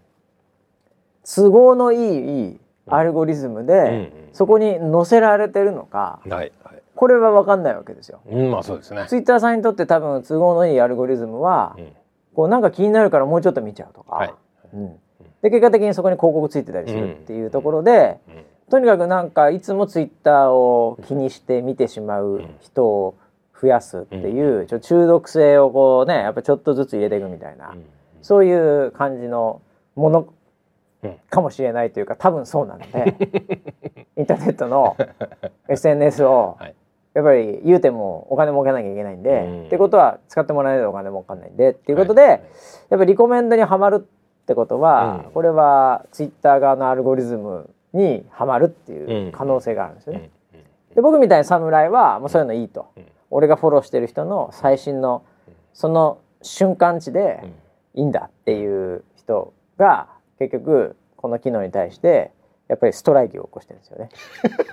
[1.24, 6.52] 都合のいいアルゴリズムで、そこに載せられてるのか、はい、
[6.94, 8.20] これは分かんないわけですよ。
[8.26, 9.06] うん、まあそうですね。
[9.08, 11.92] ツイッターさんにとって多分都合のいいアルゴリズムは、うん、
[12.34, 14.34] こうなんか気になるからもうちょっと見ちゃうとか、はい、
[14.72, 14.96] うん、
[15.42, 23.14] で結果的にそこに広告ついてたりするっていうところで、うん、とにかくなんかいつもツイッターを気にして見てしまう人を
[23.60, 27.74] 増やすっていう、ちょ中毒性をこうねやっぱちょっとずつ入れていくみたいな、
[28.22, 29.60] そういう感じの
[29.96, 30.28] もの
[31.30, 33.16] かもしれないというか多分そうなので
[34.16, 34.96] インターネットの
[35.68, 36.56] SNS を
[37.14, 42.40] やっぱり言うてもお金儲けなきゃいけないんで、うん、ってことは使ってもらえないとお金儲かんないんでっていうことで、はい、やっ
[42.90, 50.30] ぱりリコメンドにはまるってことは、うん、これはツイッター側のアルゴリズムにはまるっていう可能性があるんですよね。
[50.94, 52.86] で僕みたいな侍はもうそういうのいいと、
[53.30, 55.24] 俺がフォローしてる人の最新の
[55.72, 57.42] その瞬間値で
[57.94, 60.08] いいんだっていう人が
[60.38, 62.32] 結局この機能に対して
[62.68, 64.08] やっぱりストライキを起こしてるんですよね。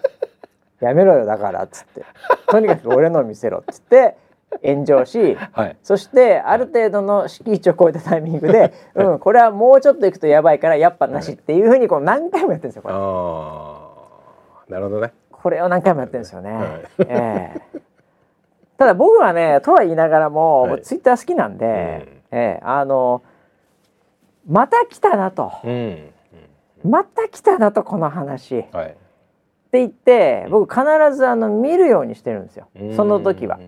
[0.81, 2.03] やめろよだからっつって
[2.47, 4.17] とにかく俺の見せろっつって
[4.63, 12.89] 炎上し、はい、そしてある程度の敷地を超えたタイミングで、 うん、これはもうちょっといくとやばいからやっぱなしっていうふうにこう何回もやってるんですよこ
[14.67, 14.73] れ。
[14.73, 15.13] なるほどね。
[15.31, 16.53] これを何回もやってるんですよね。
[16.53, 16.65] はい、
[16.99, 17.81] えー、
[18.77, 23.23] ただ僕はねとは言いながらも、はい、ツイッター好きなんで、うん、えー、あの
[24.47, 26.09] また来たなと、うん、
[26.83, 28.91] また来たなとこの話、はい、っ
[29.71, 32.67] て言って僕必ずあの見るようにしてるんですよ。
[32.95, 33.59] その時は。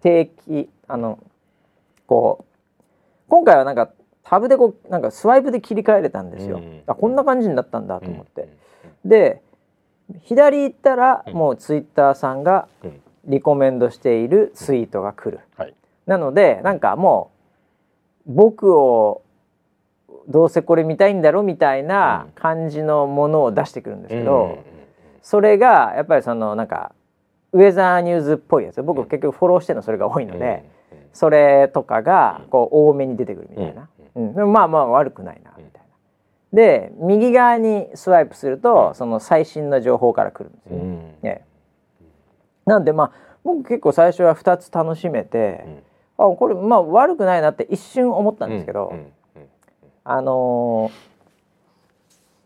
[0.00, 1.18] 定期あの
[2.06, 2.84] こう
[3.28, 3.90] 今回はなんか
[4.22, 6.60] タブでこうなんかスワイプで切り替えれたんですよ。
[6.86, 8.48] あこんな感じになったんだと思って。
[9.04, 9.42] で
[10.20, 12.68] 左行ったらもうツイッターさんが
[13.26, 15.42] リコメンドしているツイートが来る。
[15.56, 15.74] はい、
[16.06, 17.30] なのでなんかも
[18.26, 19.22] う僕を
[20.28, 24.58] どうせこれ見たいんだろうみたいな感じのものを出してくるんですけど、
[25.22, 26.92] それがやっぱりそのなんか
[27.52, 28.82] ウェザーニューズっぽいやつ。
[28.82, 30.64] 僕結局フォローしてるのそれが多いので、
[31.12, 35.84] それとかがこう多めに出てくるみたいな、うん、でもまあまあ悪くないなみたいな。
[36.52, 40.78] で右側にスワイプするとその最新の情報から来るんですよ。
[41.22, 41.44] ね。
[42.66, 43.12] ねなんでまあ
[43.44, 45.82] 僕結構最初は2つ楽しめて、
[46.16, 48.92] あこれまあ悪くないなって一瞬思ったんですけど、
[50.04, 50.90] あの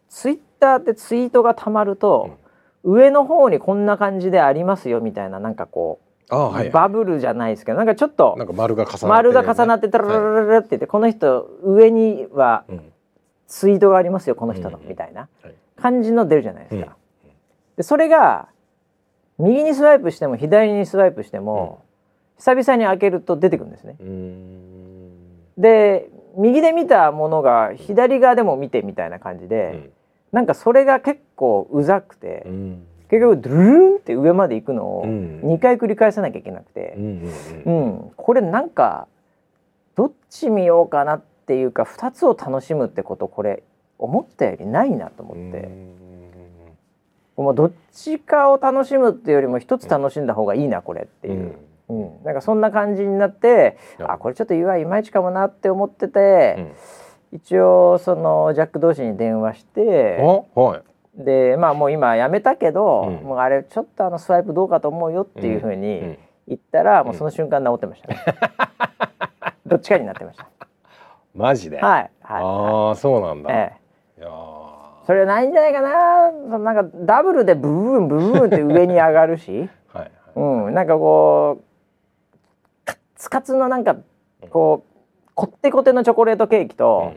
[0.09, 2.37] ツイッターってツイートがたまると、
[2.83, 6.01] うん、上の方にこんな感じでありますよみたいななんかこ
[6.31, 12.65] う、はいはい、バブルじゃないですけどなんかちょっとなんか丸が重なって、ね、丸が重なってタララララって言って、はい、この人上には
[13.47, 15.29] ツイートがありますよこの人の、みたいな
[15.77, 16.97] 感じの出るじゃないですか。
[17.77, 18.49] でそれが
[19.39, 21.85] 右にスワイプしても左にスワイプしても、
[22.39, 23.97] 久々に開けると出てくるんですね。
[25.57, 29.91] で右で見たものが左側でも見てみたいな感じで、うん、
[30.33, 37.33] なんかそれが結構うざくて、うん、結局ドゥルンって上まで行くのを2回繰り返さなきゃいけなくて、うん、
[37.65, 37.71] う
[38.09, 39.09] ん、これなんか
[39.97, 43.65] どっち見ようかなっていうか2つを楽しむってことこれ
[43.99, 45.69] 思ったよりないなと思って。
[47.43, 51.57] もうどっちかを楽しむっていうよりも一つ楽しんだ方がいいなこれっていう。
[51.89, 56.57] うん、なんかそんな感じになって、あこれちょっと UI いまいちかもなって思ってて、
[57.33, 60.19] うん、一応そのジャック同士に電話して、
[60.55, 60.83] は
[61.19, 63.27] い、でまあもう今やめたけど、うん。
[63.27, 66.19] もうあれちょっとあのスワイプどうかと思うよっていうふううにん。
[66.49, 68.17] 言ったら、もうその瞬間治ってましたね。
[69.65, 70.47] どっちかになってました。
[71.35, 72.11] マジで、はい。
[72.21, 72.43] はい。
[72.43, 73.77] ああそうなんだ、え
[74.19, 74.21] え。
[74.21, 74.58] いやー
[75.09, 76.31] それはないんじゃないかな。
[76.51, 80.11] そのなんかダブルでブーンブーンって上に上がるし、 はいはい。
[80.37, 81.65] うん、なんかこう
[82.85, 83.97] カッツカツのなんか
[84.51, 87.15] こうこってこてのチョコレートケーキと、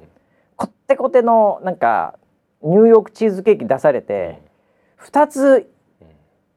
[0.55, 2.15] こってこてのなんか
[2.63, 4.41] ニューヨークチーズケーキ出されて、
[4.95, 5.69] 二つ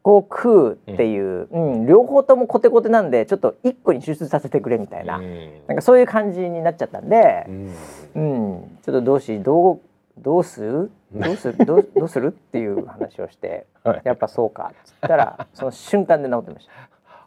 [0.03, 1.87] こう食うっていう、うん。
[1.87, 5.49] 両方ともコテコテなんでちょっと一個に集中させてくれみたいな、うん。
[5.66, 7.74] なんかそういう感じになっちゃったんでう、ん。
[8.14, 8.78] うん。
[8.85, 9.80] ちょっとどうしどう
[10.19, 10.91] どうする？
[11.12, 11.57] どうする？
[11.67, 12.29] どうどうする？
[12.29, 14.03] っていう話をして、はい。
[14.05, 14.73] やっぱそうか。
[14.73, 16.69] っつったらその瞬間で治ってまし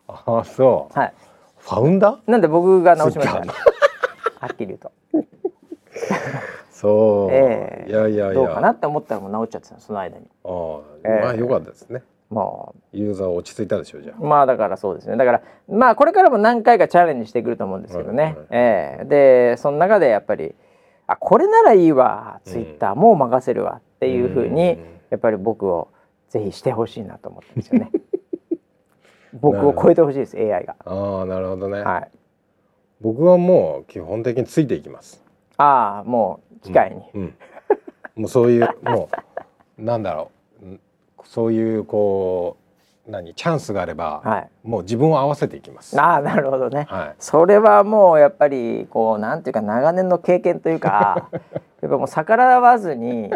[0.08, 0.94] ああそう。
[0.94, 1.02] た。
[1.02, 1.14] はい。
[1.58, 2.32] ファウンダー？
[2.32, 3.50] なんで僕が治しました、ね。
[4.40, 4.92] はっきり言うと、
[6.72, 7.90] そう、ええ。
[7.90, 8.34] いやいやいや。
[8.34, 10.28] どうかなって思ったらもう治っちゃってたのその間に。
[10.46, 11.24] ああ、ええ。
[11.24, 12.04] まあ良かったですね。
[12.30, 14.24] まユーザー落ち着いたでしょうじゃあ。
[14.24, 15.18] まあだからそうですね。
[15.18, 18.24] だからまあこれからも何回かチャレンジしてくると思うんですけどね。
[18.24, 18.46] はいはい。
[18.52, 19.06] ええ。
[19.06, 20.54] でその中でやっぱり
[21.08, 24.98] あこれならいいわツイッターもう任せるわっていうふうに、うん。
[25.10, 25.90] やっぱり僕を
[26.30, 27.92] ぜひしてほしいなと思ってるんですよね。
[29.40, 30.76] 僕を超えてほしいです AI が。
[30.86, 32.12] ああなるほどね、はい。
[33.00, 35.24] 僕はもう基本的についていきます。
[35.58, 37.02] ああもう機械に。
[37.14, 38.22] うん、うん。
[38.22, 39.10] もうそういうも
[39.78, 40.32] うなんだろ
[40.62, 40.80] うん。
[41.24, 42.67] そういうこう
[43.08, 44.50] 何チャンスがあれば、はい。
[44.64, 46.00] もう自分を合わせていきます。
[46.00, 46.88] ああなるほどね。
[46.90, 47.16] はい。
[47.20, 51.30] それはもうやっぱりこうなんていうか長年の経験というか
[51.82, 53.32] やっぱもう逆らわずに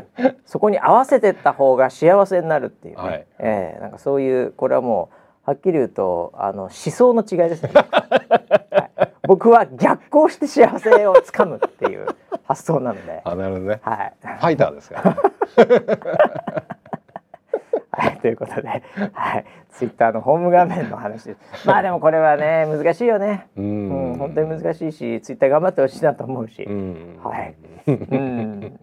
[0.46, 3.26] そこに合わせてった方が幸せになるっていうね、はい。
[3.40, 9.12] ええなんかそういうこれはもうはっきり言うとあの思想の違いですね、 はい。
[9.28, 12.08] 僕は逆行して幸せをつかむっていう
[12.44, 13.80] 発想なので、あなるほどね。
[13.82, 15.98] はい、ファイターですから、ね、
[17.92, 18.84] はい、ということで、
[19.14, 21.68] はい、ツイッターのホーム画面の話です。
[21.68, 23.50] まあでもこれはね難しいよね。
[23.58, 26.64] ううんん、本当に難しいし、ツイッター頑張ってほしいなと思うし。
[26.64, 27.56] うんはい。
[27.88, 28.80] うん。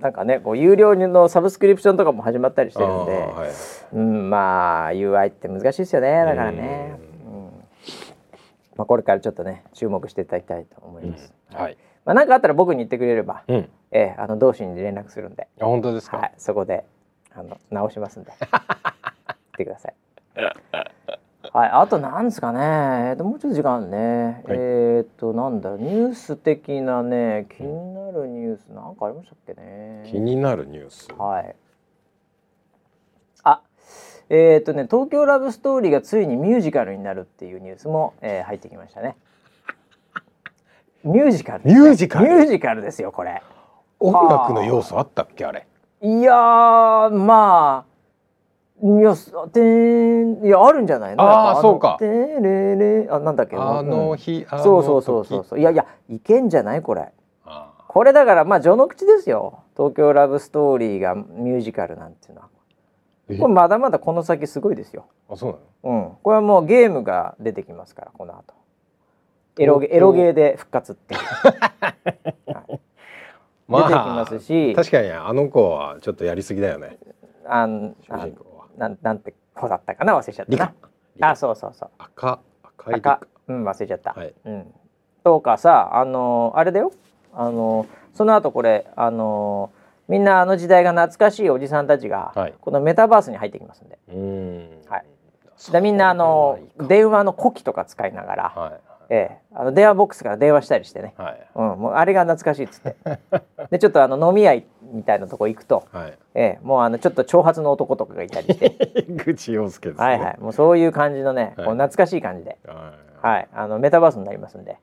[0.00, 3.46] なんかね、こう有料のサブスクリプションとかも始まったりしてるんで、は
[3.92, 6.24] いうん、まあ UI って難しいですよね。
[6.24, 6.98] だからね。
[7.26, 7.44] うん。
[8.76, 11.34] まあこれからちょっとね注目していただきたいと思います。
[11.52, 16.84] はいまあ何かあったら僕に言ってくれれば、うんええあの同志に連絡するんで、あ本当ですか、はい、そこで
[17.38, 19.94] あの直しますんで、言ってください。
[21.52, 22.58] はい、あとなんですかね、
[23.10, 24.42] えーともうちょっと時間ね。
[24.46, 30.02] はいえっ、となんだろうニュース的なね気になるニュースなんかありましたっけね。
[30.10, 31.08] 気になるニュース？
[31.16, 31.54] はい。
[33.44, 33.62] あ、
[34.28, 39.16] えっ、とね東京ラブストーリーがついにミュージカルになるっていうニュースも、えー入ってきましたね。
[41.04, 42.28] ミュージカルね、ミュージカル？
[42.28, 43.44] ミュージカルですよこれ。
[44.00, 45.67] 音楽の要素あったっけあれ？
[46.00, 47.88] いやーまあ
[48.80, 51.24] いやすてんいやあるんじゃないの？
[51.24, 51.96] あーやっぱそうか。
[51.98, 53.56] てれれあなんだっけ？
[53.56, 54.16] あのうん。
[54.16, 55.60] 日、あのそうそうそうそう時そう。
[55.60, 56.82] いやいやいけんじゃない？
[56.82, 57.08] これ。
[57.44, 59.64] あこれだからまあ序の口ですよ。
[59.76, 62.48] 東京ラブストーリーがミュージカルなんていうのは。
[63.30, 63.36] え？
[63.38, 65.06] これまだまだこの先すごいですよ。
[65.28, 65.98] あそうなの？
[65.98, 66.16] うん。
[66.22, 68.54] これはもうゲームが出てきますからこの後。
[69.58, 71.16] エロゲエロゲーで復活って
[73.68, 74.74] 出てきますし。
[74.74, 76.98] 確かにあの子はちょっとやりすぎだよね。
[77.46, 78.66] あん主あ人公は。
[78.76, 80.16] なんなんて子だったかな？
[80.16, 80.74] 忘れちゃった
[81.20, 81.90] あそうそうそう。
[81.98, 83.20] 赤赤い赤。
[83.48, 84.34] うん忘れちゃった、はい。
[84.44, 84.74] うん。
[85.24, 86.92] とかさあのあれだよ。
[87.34, 89.70] あのその後これあの
[90.08, 92.54] みんなあの時代が懐かしいおじさんたちが、はい。
[92.60, 93.98] このメタバースに入ってきますんで。
[94.08, 94.90] うーん。
[94.90, 95.04] はい。
[95.56, 101.48] そでみんなあの電話の呼気とか使いながら、はいええ、あの電話ボックスから電話したりしてね、はい。
[101.54, 102.96] うん、もうあれが懐かしいっつって。
[103.70, 104.54] でちょっとあの飲み屋
[104.92, 106.18] みたいなとこ行くと、はい。
[106.34, 108.70] ええ、もうあのちょっと長髪の男とかがいたりして。
[109.24, 110.06] 口洋介ですね。
[110.06, 110.38] はいはい。
[110.40, 111.66] もうそういう感じのね、はい。
[111.66, 113.08] こう懐かしい感じで、はい。
[113.26, 114.78] はい、あのメタバースになりますんで、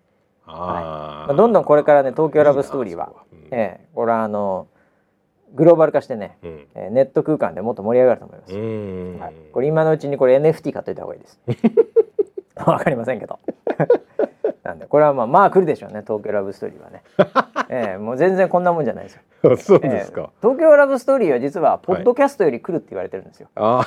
[0.46, 3.14] あまあ、どんどんこれからね東京ラブストーリーは、
[3.52, 4.68] ええ、これはあの
[5.54, 6.68] グローバル化してね、うん。
[6.76, 8.54] えーネット空間でもっと盛り上がると思います。
[9.24, 11.40] はい、これ今のうちにこれ NFT 買っといた方がいいです。
[12.58, 13.40] わかりませんけど。
[14.64, 17.04] なんでこれはまあまあ来るでしょうね東京ラブストーリーはね。
[17.70, 19.22] ええもう全然こんなもんじゃないですよ。
[19.54, 23.48] あそうですかええ東京ラブストーリーは実はポッドキャストより来るって言われてるんですよ。
[23.56, 23.84] あ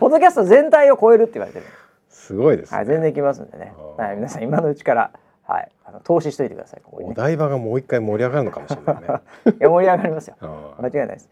[0.00, 1.66] ポッドキャスト全体を超えるって言われてる。
[2.08, 3.74] すごいですはい、ね全然来ますんでね。
[3.98, 5.10] はい、皆さん今のうちから
[5.46, 6.86] はいあの投資しといてくださいね。
[7.10, 9.08] お台場がもう一回盛り上がるのかもしれないね
[9.60, 10.36] いや盛り上がりますよ。
[10.40, 11.28] あ間違いないです。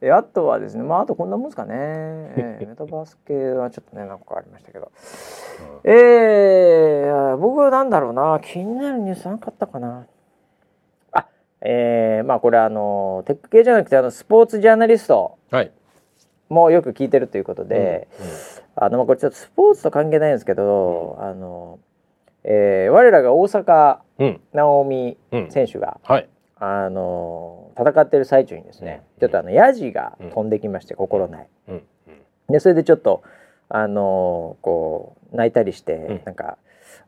[0.00, 1.74] えあとはですね、まああとこんなもんですかね。
[1.76, 4.90] えー メタバース系はちょっとねなんかありましたけど。
[5.84, 10.06] えー、僕はなんだろうな気になるニュースなかったかな。
[11.12, 11.26] あ、
[11.60, 15.70] えーまあこれあのテック系じゃなくてあのスポーツジャーナリストはい。
[16.48, 18.26] もよく聞いてるということで、うん
[18.76, 21.78] あのまあこれちょっとスポーツと関係ないんですけど、あの、
[22.42, 24.40] えー我らが大阪うん。
[24.52, 25.50] なおみうん。
[25.50, 26.28] 選手が、はい。
[26.64, 29.20] あの戦ってる最中にですね、うん。
[29.20, 31.48] ちょっとあのヤジが飛んできまして、心ない。
[31.68, 31.82] うん。
[32.48, 33.22] でそれでちょっと
[33.68, 36.22] あのこう泣いたりして、ん。
[36.24, 36.56] なんか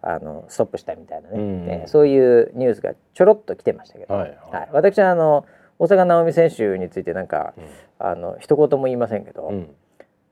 [0.02, 4.68] あのストップしたみたいなね、うそういうニュースがちょろっと来てましたけど、はいはい。
[4.72, 5.46] 私はあの
[5.78, 7.64] 大坂なおみ選手についてなんか、うん。
[7.98, 9.74] あの一言も言いませんけど、うん。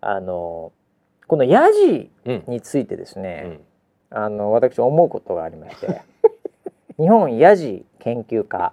[0.02, 0.72] あの
[1.26, 2.44] このヤジうん。
[2.46, 3.60] についてですうね、ん。
[4.10, 6.02] あの私思うことがありまして。
[6.98, 8.72] 日本ヤジ研究家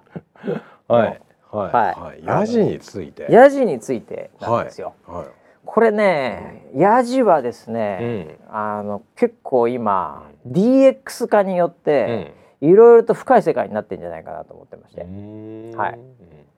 [0.88, 1.22] はい。
[1.52, 1.60] は。
[1.64, 2.42] はいいはい。
[2.42, 3.28] ヤジについて。
[3.30, 4.94] ヤジについてなんですよ。
[5.06, 5.26] は
[5.64, 7.74] これねヤジはですい。
[7.74, 12.68] ね、あの結構今 DX 化によっうてん。
[12.68, 15.72] いろいろと深い世界になってんじゃないかなと思ってまして、うん。
[15.76, 16.00] はい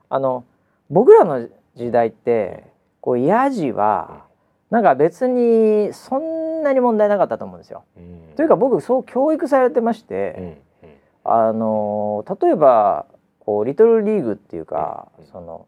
[0.10, 0.46] あの
[0.90, 2.66] 僕らの時代って
[3.02, 4.26] こうヤジは
[4.70, 7.84] なんか別にそんなに問題なかったと思うんですよ。
[7.98, 8.36] うん。
[8.36, 10.90] というか僕そう教育されてましうて、ん。
[11.26, 13.06] あの例えば
[13.46, 15.68] こうリトルリーグっていうか、うんその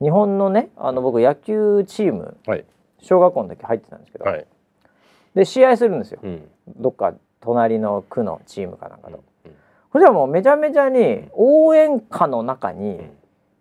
[0.00, 2.64] 日本のねあの僕野球チームはい。
[3.00, 4.46] 小学校の時入ってたんですけど、はい。
[5.34, 6.20] で試合するんですよ。
[6.22, 6.48] うん。
[6.76, 9.16] どっか隣の区のチームかなんかと。
[9.44, 9.52] うん
[9.92, 13.10] それはもうめちゃめちゃに応援歌の中にうん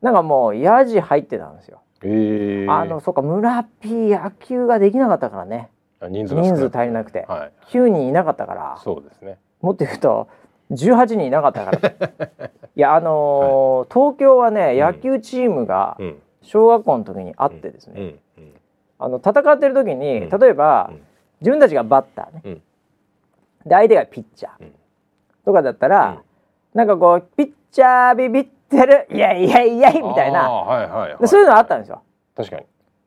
[0.02, 1.82] なんかもうヤジ入ってたんですよ。
[2.04, 2.68] ええ。
[2.70, 7.52] あのそっか村 P 野球ができなかったからねあ人数人数足りなくてはい。
[7.72, 9.38] 9人いなかったからそうですね。
[9.62, 10.28] もっと言うと
[10.72, 12.50] 18人いなかったから。
[12.76, 14.80] いやあのー東京はねうん。
[14.80, 16.22] 野球チームがうん。
[16.42, 18.20] 小学校の時にあってですね、うん。
[18.38, 18.54] うん。
[18.98, 20.40] あの戦ってる時にうん。
[20.40, 21.02] 例えば、うん。
[21.42, 22.54] 自分たちがバッターね、うん。
[22.54, 22.62] で
[23.76, 24.74] 相手がピッチャー、うん。
[25.46, 26.18] とかだったら、うん。
[26.74, 30.50] なんかこうピッチャービビってるイエイイエイイエイみたいな。
[30.50, 31.18] はいはいはい。
[31.20, 32.02] でそういうのあったんですよ。
[32.36, 32.64] 確かに。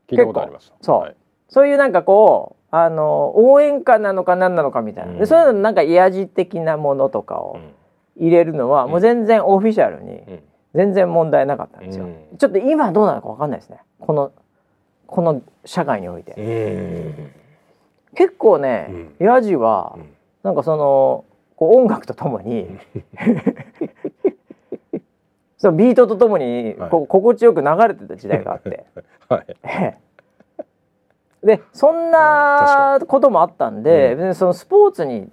[0.08, 0.72] 聞いたことあります。
[0.80, 1.00] そう。
[1.00, 1.16] はい。
[1.48, 7.60] そういうなんかこうあの応援歌なのか何なのかみたいな、うんでそういうのなんかヤジ的なものとかを
[8.16, 10.40] 入れるのは、うんもう全然オフィシャルにうん。
[10.74, 12.06] 全然問題なかったんですよ。
[12.06, 14.32] うんちょっと今どうなのかわかんないですねこの
[15.06, 16.32] この社会において。
[16.32, 17.30] うん。
[18.16, 20.08] 結構ね、ヤジはうん
[20.42, 22.76] なんかそのこう音楽とともに
[25.58, 28.84] そのビートとともにはいこう心地よく流れてた時代があって。
[29.30, 29.56] はい。
[31.46, 34.18] ええでそんなこともあったんで、うん。
[34.18, 35.28] 別にそのスポーツに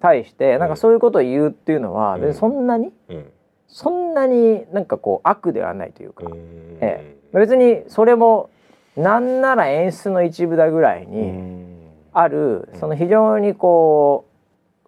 [0.00, 2.20] 対してなんかそういうことを言うっていうのは、うん。
[2.22, 3.32] 別にそんなにうん。
[3.68, 6.78] そんなになんかこう悪ではないというか、うん。
[6.80, 8.50] え別にそれも
[8.96, 11.90] なんなら演出の一部だぐらいにうん。
[12.12, 12.80] ある、うん。
[12.80, 14.26] その非常にこ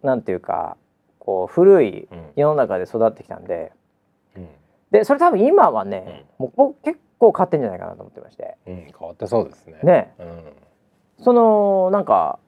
[0.02, 0.76] うなんていうか
[1.18, 2.22] こう古いうん。
[2.36, 3.72] 世の中で育ってきたんで。
[4.36, 4.48] うん。
[4.90, 8.56] でそれ多分今はね、もう僕結構変わってんじゃないかなと思ってまして。
[8.66, 9.78] うん変わってそうですね。
[9.84, 10.14] ね。
[10.18, 10.52] うん。
[11.22, 12.40] そのなんか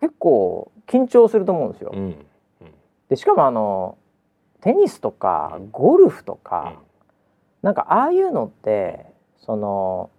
[0.00, 1.90] 結構緊張すると思うんですよ。
[1.94, 2.26] うん
[3.08, 3.98] でしかもあの
[4.62, 6.80] テニスとかゴルフとか、
[7.62, 9.06] なんかああいうのって
[9.38, 10.10] その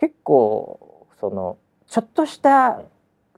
[0.00, 2.80] 結構そのちょっとした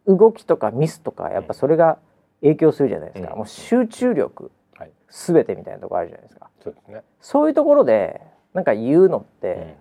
[0.06, 1.98] 動きとかミスとかやっぱそれが
[2.40, 3.38] 影響するじゃないですか、うん。
[3.38, 4.92] もう集中力はい。
[5.08, 6.50] 全てみたいなところあるじゃないですか。
[6.62, 7.02] そうですね。
[7.20, 8.20] そういうところで
[8.56, 9.74] なんか言うのって、うん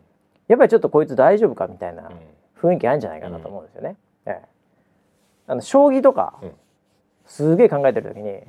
[0.47, 2.19] やっぱりちょっとこいつ大丈夫かみたいなうん
[2.69, 3.95] 雰囲気あるんじゃないかなと思うんですよね。
[4.27, 4.47] ええ
[5.47, 6.51] あの将棋とか、うん
[7.25, 8.43] すげえ考えてる時に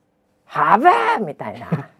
[0.46, 1.68] 「はばー!」みたいな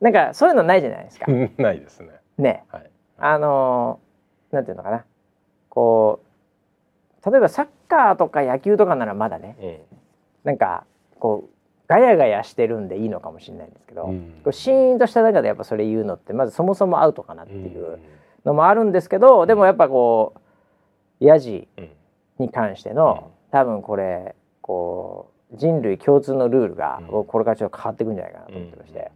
[0.00, 1.26] なんかそういうのないじゃないですか。
[1.28, 2.08] うんないですね。
[2.38, 2.90] ねはい。
[3.18, 5.04] あのーなんていうのかな
[5.68, 6.20] こ
[7.26, 9.78] う例えばサッカーとか野球とかならまだねうん
[10.44, 10.86] なんか
[11.18, 11.50] こう
[11.86, 14.42] ガヤガヤしてるんでいいのかもしれないんですけど、うん。
[14.52, 17.64] シーンとした中でやっぱそれ言うのってまずそもそもアウトかなってうん。
[17.66, 17.98] いう
[18.44, 20.34] のもあるんですけど、でもやっぱこ
[21.20, 21.90] うヤジうん
[22.38, 29.10] に関しての、多分これこう人類共通のルールが、うんこれからちょっと変わっていくんじゃないかなと思ってまして、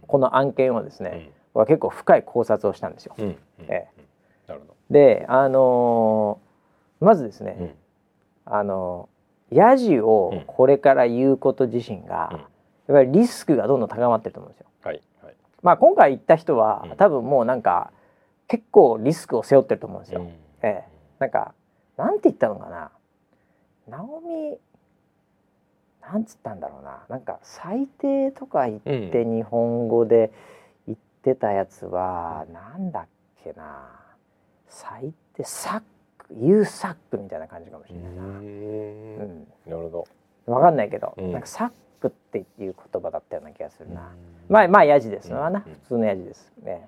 [0.00, 0.06] うん。
[0.06, 1.32] この案件をですね、うん。
[1.54, 3.14] 僕は結構深い考察をしたんですよ。
[4.90, 7.74] であのーまずですね、うん。
[8.46, 9.08] あの
[9.54, 12.44] ヤジをこれから言うこと自身が、うん
[12.86, 14.66] やっぱりリスクがどんどん高まってると思うんですよ。
[14.82, 15.34] はいはい。
[15.62, 17.92] まあ今回言った人は、うん多分もうなんか
[18.46, 20.20] 結構リスクを背負ってると思うんですよ。
[20.20, 20.84] うんええ
[21.18, 21.54] なんか
[21.96, 22.90] なんて言ったのかな。
[23.88, 24.58] ナオミ
[26.02, 27.04] なんつったんだろうな。
[27.08, 30.30] なんか最低とか言って日本語で
[30.86, 33.06] 言ってたやつは、なんだっ
[33.42, 33.88] けな。
[34.68, 35.86] 最低サック
[36.30, 38.22] ユーサックみたいな感じかもしうれないな。
[38.22, 38.44] うん。
[39.42, 39.46] ん。
[39.66, 40.06] なるほ
[40.46, 40.52] ど。
[40.52, 41.32] わかんないけど、うん。
[41.32, 41.70] なんかサッ
[42.00, 44.12] くっていう言葉だったような気がするな、
[44.48, 45.32] まあまあヤジです。
[45.32, 45.72] わな、うん。
[45.72, 46.52] 普通のヤジです。
[46.62, 46.86] ね、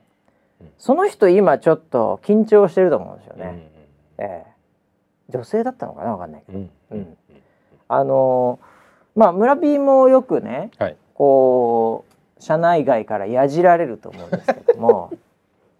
[0.60, 0.72] うん。
[0.78, 3.70] その人今ちょっと緊張してると思うんですようんね、
[4.18, 4.52] ええ。
[5.30, 6.12] 女性だったのかな？
[6.12, 6.58] わかんないけど。
[6.58, 7.16] うんうん
[7.88, 8.66] あのー
[9.18, 10.96] まあ村 P もよくねはい。
[11.14, 12.04] こ
[12.38, 15.10] う社内外からやじられると思うんですけども、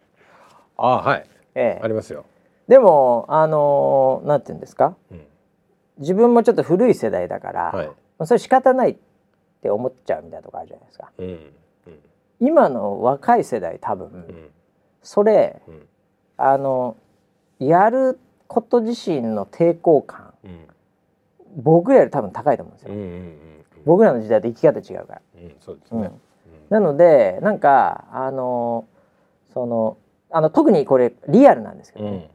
[0.79, 1.27] あはい。
[1.55, 2.25] ええ、ありますよ、
[2.69, 4.97] でもあのーなんて言うんですか？
[5.11, 5.21] うん。
[5.99, 7.87] 自分もちょっと古い世代だから、はい。
[7.87, 8.97] まあ、それ仕方ないっ
[9.63, 11.11] て思っちゃうみたいなとこあるじゃないですか。
[11.19, 11.53] うんうん。
[12.41, 14.51] 今の若い世代多分、うん。
[15.03, 15.87] それうん。
[16.37, 16.97] あの
[17.59, 20.67] やること自身の抵抗感うん。
[21.57, 23.37] 僕らより多分高いと思うんですよ、うんうんうん
[23.87, 26.03] 僕らの時代と生き方違うから、うんそうですうん。
[26.03, 26.11] ね、
[26.69, 28.85] なのでなんかあの
[29.55, 29.97] その
[30.31, 32.13] あの特にこれリアルなんですけど、うん。
[32.19, 32.31] ね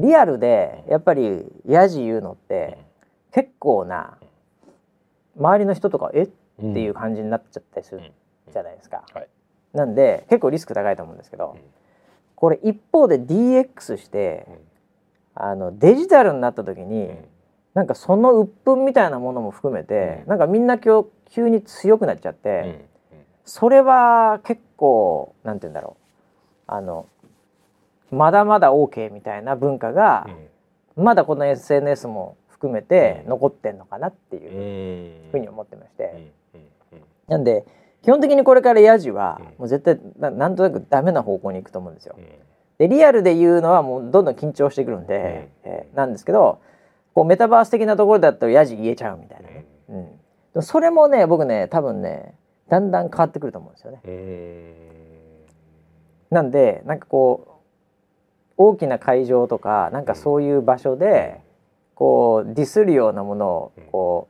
[0.00, 2.78] リアルでやっぱりヤジ言うのって
[3.32, 4.18] 結構な
[5.36, 6.22] 周りの人とかえ？
[6.22, 6.28] っ
[6.62, 8.12] うんていう感じになっちゃったりする
[8.52, 9.28] じゃないですか、はい。
[9.72, 11.60] なんで結構リスク高いと思うんですけど、うん。
[12.34, 14.46] これ一方で DX して
[15.34, 17.10] あのデジタルになった時に、
[17.72, 20.28] なんかその鬱憤みたいなものも含めて、うん。
[20.28, 22.80] なんかみんな今日急に強くなっちゃって、うんうん
[23.46, 25.96] それは結構なんて言うんだろ
[26.68, 27.06] うあの
[28.10, 30.26] まだまだ OK みたいな文化が、
[30.96, 33.30] まだこの SNS も含めてうん。
[33.30, 35.30] 残ってんのかなっていううん。
[35.30, 36.32] ふうに思ってまして、
[37.26, 37.64] なんで
[38.02, 39.46] 基本的にこれからヤジはうん。
[39.46, 42.16] もう絶対ななんとなくダメな方向に行くと思うんですよ。
[42.18, 42.20] う。
[42.20, 42.24] ん。
[42.78, 46.60] でリアルで言うのはもうどんどん緊張してくるんで、えーなんですけど
[47.14, 50.12] こうメタバース的なところだったらヤジ言えちゃうみたいなね、うん、で
[50.54, 52.34] もそれもね僕ね多分ね
[52.68, 54.00] だんだん変わってくると思うんですよね。
[54.04, 54.74] うん。
[56.30, 57.49] なんでなんかこう
[58.60, 61.40] 大きな会場とかなんかそういう場所で
[61.94, 64.28] こうディスるようなものをこ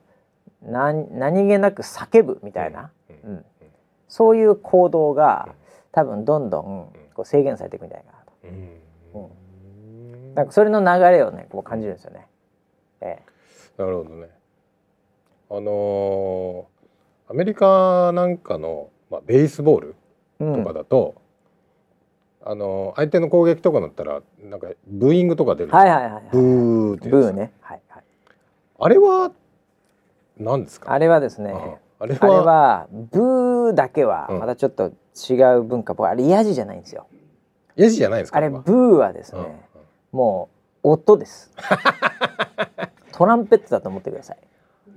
[0.62, 2.90] う何何気なく叫ぶみたいな、
[3.24, 3.30] うん。
[3.30, 3.44] うん、
[4.08, 5.48] そういう行動が
[5.90, 8.32] 多分どんどんこう制限されていくんじゃないかなと。
[8.44, 9.18] う
[10.28, 10.34] ん。
[10.34, 12.26] なんかそれの流れをねこう感じるんですよね。
[13.00, 13.18] え
[13.78, 14.28] なるほどね。
[15.50, 16.80] あのー
[17.30, 19.94] アメリカなんかの、まあ、ベースボール
[20.40, 21.19] とかだと、
[22.42, 26.22] あのー相手の攻撃とかだったらなんかブーイングとか出る、はいはいはいはい。
[26.32, 27.52] ブーってブーね。
[27.60, 28.04] はいはい。
[28.78, 29.32] あれは
[30.38, 30.92] 何ですか？
[30.92, 31.52] あれはですね。
[31.98, 32.18] あれは？
[32.20, 34.92] あれはブーだけはうんまたちょっと
[35.30, 37.06] 違う文化っぽいあれヤジじゃないんですよ。
[37.76, 38.38] ヤジじゃないですか？
[38.40, 39.60] はあれブーはですうんね、
[40.12, 40.48] も
[40.82, 41.50] う音です。
[43.12, 44.38] トランペットだと思ってください。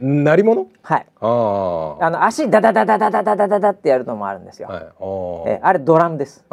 [0.02, 0.68] うん鳴り物？
[0.82, 1.06] はい。
[1.22, 2.06] ああ。
[2.06, 4.68] あの足ダダダダダダダダダダってやるのもあるんですよ。
[4.68, 4.80] は
[5.48, 5.50] い。
[5.52, 6.44] えあれドラムです。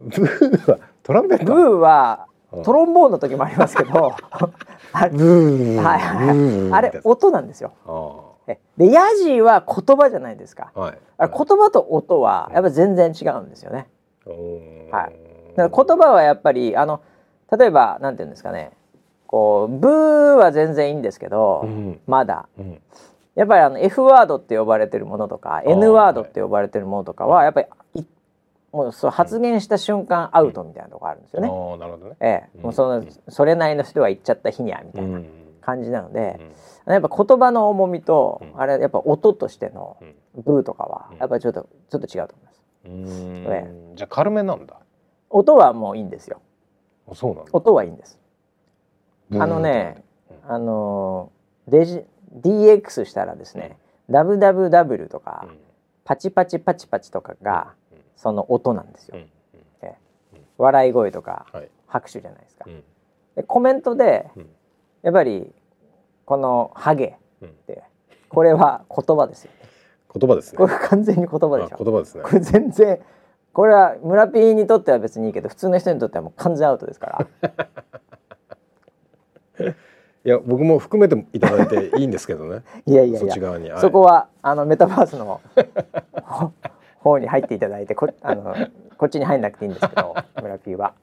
[0.00, 1.44] ブーはトランペット？
[1.46, 2.62] ブーはうん。
[2.62, 4.14] トロンボーンの時もありますけど、
[4.92, 5.76] あ れブー。
[5.82, 6.72] はい。
[6.72, 7.72] あれ音なんですよ。
[8.78, 10.70] でヤジは言葉じゃないですか。
[10.74, 10.98] ーはい。
[11.18, 13.88] あれ言葉と音はやっぱ全然違うんですよね。
[14.26, 15.12] うんはい。
[15.56, 17.00] だから言葉はやっぱりあの
[17.50, 18.72] 例えばなんていうんですかね
[19.28, 22.00] こうブーは全然いいんですけど、うん。
[22.06, 22.48] まだ。
[22.58, 22.80] うん。
[23.34, 28.04] やっぱりあの F ワードって呼ばれてるものとか N ワードって呼ばれてるものとかはやっぱりい
[28.72, 31.48] もうそう発言した瞬間アウトみたいなとこあるんですよね。
[31.48, 32.16] ああなるほどね。
[32.20, 32.62] ええ、うん。
[32.62, 35.20] もうそのそれなりの人は言っちゃった日にゃみたいな
[35.60, 36.40] 感じなので、
[36.86, 38.60] やっぱ言葉の重みと、うん。
[38.60, 40.04] あれやっぱ音としてのう
[40.40, 40.42] ん。
[40.42, 41.18] ブーとかはうん。
[41.18, 42.62] やっぱりちょっとちょっと違うと思います。
[42.86, 43.46] うん。
[43.52, 43.94] え。
[43.94, 44.80] じゃあ軽めなんだ。
[45.30, 46.40] 音はもういいんですよ。
[47.10, 47.50] あそうなんだ。
[47.52, 48.18] 音はいいんです。
[49.32, 50.02] あのね
[50.46, 50.54] うん。
[50.54, 51.32] あの
[51.66, 52.04] デジ
[52.40, 53.76] DX したらですね、
[54.10, 55.58] WWW とか、うん。
[56.04, 57.98] パチパチパチパチとかがうん。
[58.16, 59.18] その音なんですよ。
[59.18, 59.28] うん。
[60.58, 61.68] 笑い声とかはい。
[61.86, 62.64] 拍手じゃないですか。
[62.66, 62.82] うん。
[63.36, 64.46] でコメントでうん。
[65.02, 65.52] やっぱり
[66.24, 67.48] このハゲうん。
[67.48, 67.82] って
[68.28, 69.50] これは言葉ですよ。
[70.14, 70.58] 言葉ですね。
[70.58, 71.84] これ完全に言葉でしあょ。
[71.84, 72.22] 言葉ですね。
[72.24, 72.98] これ全然
[73.52, 77.66] これは村ピーにとっては別にいいけど普通の人にとってはもう完全アウトですから。
[80.24, 82.62] いや僕も含めていただいていいんですけどね。
[82.86, 83.70] いやいやそっち側に。
[83.70, 83.80] はい。
[83.80, 85.40] そこはあのメタバースの
[86.22, 86.52] ほ
[87.00, 88.54] 方に入っていただいてこあの
[88.96, 90.94] こっちに入んなくていいんですけど村ピーは。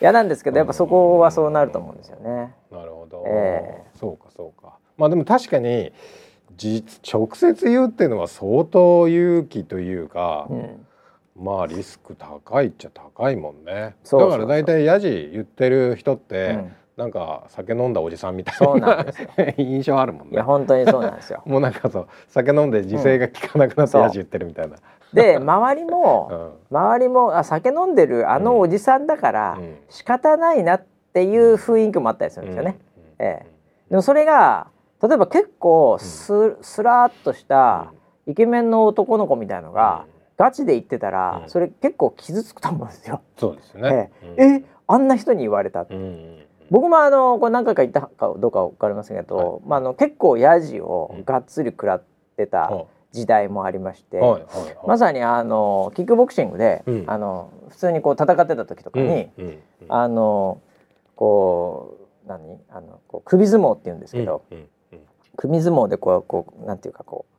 [0.00, 2.54] いやなんですけどやっぱそこはそうなると思うんですよね。
[2.70, 3.82] なるほど、え。
[3.94, 4.74] そうかそうか。
[4.96, 5.92] まあでも確かに
[6.56, 10.86] 実直接言うっていうのは相当勇気というか、うん、
[11.36, 13.96] まあリスク高いっちゃ高いもんね。
[14.04, 14.38] そうそうそう。
[14.38, 19.28] だから大体ヤジ言ってる人って、うんなんか酒飲んだおじさんみたいそうななんですよ。
[19.56, 20.34] 印象あるもんね。
[20.34, 21.42] いや本当にそうなんですよ。
[21.46, 24.76] もうなんかそう酒飲んで自制が効かなくなってうんヤジ言ってるみたいな、
[25.12, 26.76] で周りも、うん。
[26.76, 29.76] 周りもあ酒飲んでるあのおじさんだから、うん。
[29.88, 30.84] 仕方ないなっ
[31.14, 32.78] ていう雰囲気もあったりするんですよね。
[33.18, 33.46] ええ。
[33.88, 34.66] でもそれが
[35.02, 37.92] 例えば結構ス,、スラーっとした
[38.26, 40.04] イケメンの男の子みたいのが、
[40.36, 41.48] ガチで言ってたら、うん。
[41.48, 43.22] それ結構傷つくと思うんですよ。
[43.38, 44.12] そうですよね。
[44.36, 44.64] ええ。
[44.86, 46.38] あんな人に言われたって、うんうん
[46.72, 52.04] 僕もあのこれ何回か言ったかどうか分かりませんけど、まあ、あの結構ヤジをがっつり食らっ
[52.38, 54.42] てたは時代もありまして、いはいはい。
[54.88, 57.04] まさにあのキックボクシングで、うん。
[57.06, 59.58] あの普通にこう戦ってた時とかに、うんうん
[59.88, 60.62] あの
[61.14, 62.58] こう何？
[62.70, 64.42] あのこう首相撲って言うんですけど、
[65.36, 67.31] 首相撲でこうこうなんていうかこう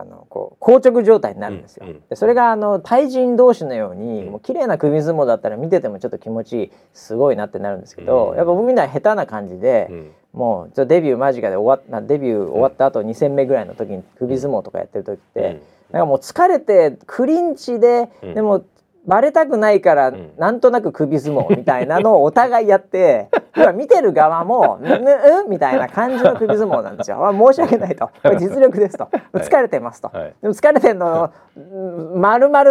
[0.00, 1.86] あのこう硬直状態になるんですよ。
[1.86, 2.02] うんうん。
[2.08, 4.32] でそれがあの対人同士のように、うん。
[4.32, 8.36] もう綺麗な首相撲だったら見ててもちょっと気持ちいいすごいなってなるんですけど、うん。
[8.36, 10.10] やっぱ僕みんな下手な感じで、うん。
[10.32, 18.34] もうちょデビュー間近で終わっなデビュー終わった後2戦目ぐらいの時に首相撲とかやってる時って、なんかもう疲れてクリンチで、うん。
[18.34, 18.64] でも
[19.08, 20.30] バレたくないから、ん。
[20.36, 27.16] なんとなく首相撲みたいなのをお互いやって 要は見てる側も「ぬぬうん?」みたいな感じの首相撲なんですよ。
[27.16, 28.10] まあ申し訳ないと。
[28.22, 29.08] これ実力ですと。
[29.32, 30.10] 疲れてますと。
[30.12, 30.34] はい。
[30.42, 32.20] でも疲れてんのうん。
[32.20, 32.64] 丸々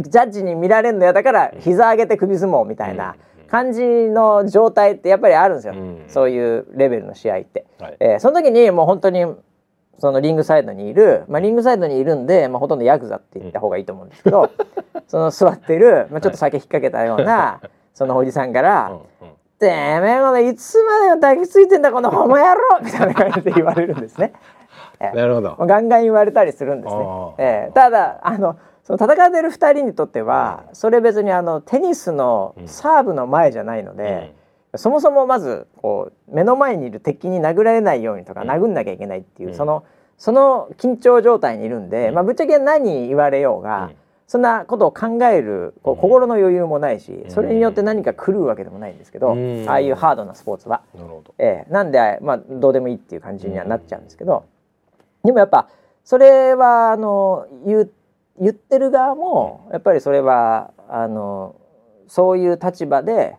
[0.00, 3.14] ジャッジに見られるのやだから膝上げて首相撲みたいな
[3.50, 6.04] 感じの状態ってやっぱりあるんですよ、うん。
[6.08, 7.66] そういうレベルの試合って。
[7.78, 7.96] はい。
[8.00, 9.26] えーその時にもう本当に
[9.98, 14.50] そのリングサイドにいる、まあ、リングサイドにいるんで、まあ、ほとんどヤクザって言った方がいいと思うんですけど、
[15.08, 17.60] その座ってる、まあ、ちょっと酒引っ掛けたような、
[17.94, 19.70] そのおじさんからうんうん「て
[20.00, 22.80] めえこのいつまでも抱きついてんだこのホモ野郎!
[22.82, 24.32] 」みたいな感じで言われるんですね。
[25.00, 25.56] なるほど。
[25.60, 27.04] ガンガン言われたりするんですね。
[27.04, 27.34] あ。
[27.38, 27.72] ええ。
[27.72, 34.34] ただあのその戦ってる2人にとっては、それ別にあのテニスのサーブの前じゃないので、
[34.76, 38.50] そもそもまずこう目の前にいる敵に殴られないようにとか、うん。
[38.50, 39.54] 殴んなきゃいけないっていう、うん。
[39.54, 39.84] その
[40.16, 42.14] その緊張状態にいるんで、うん。
[42.14, 43.96] まあ、ぶっちゃけ何言われようが、うん。
[44.26, 46.00] そんなことを考えるこううん。
[46.00, 47.30] 心の余裕もないし、ん。
[47.30, 49.68] それによって何か狂うわけでもないんですけど、うん。
[49.68, 50.82] ああいうハードなスポーツは。
[50.94, 51.34] なるほど。
[51.38, 51.72] ええ。
[51.72, 54.44] なんで、まあ、どうでもいいっていう感じにはなっちゃうんですけど、
[55.24, 55.68] でもやっぱ
[56.04, 57.90] それはあの言う
[58.40, 61.56] 言ってる側もやっぱりそれはあの
[62.08, 63.36] そういう立場で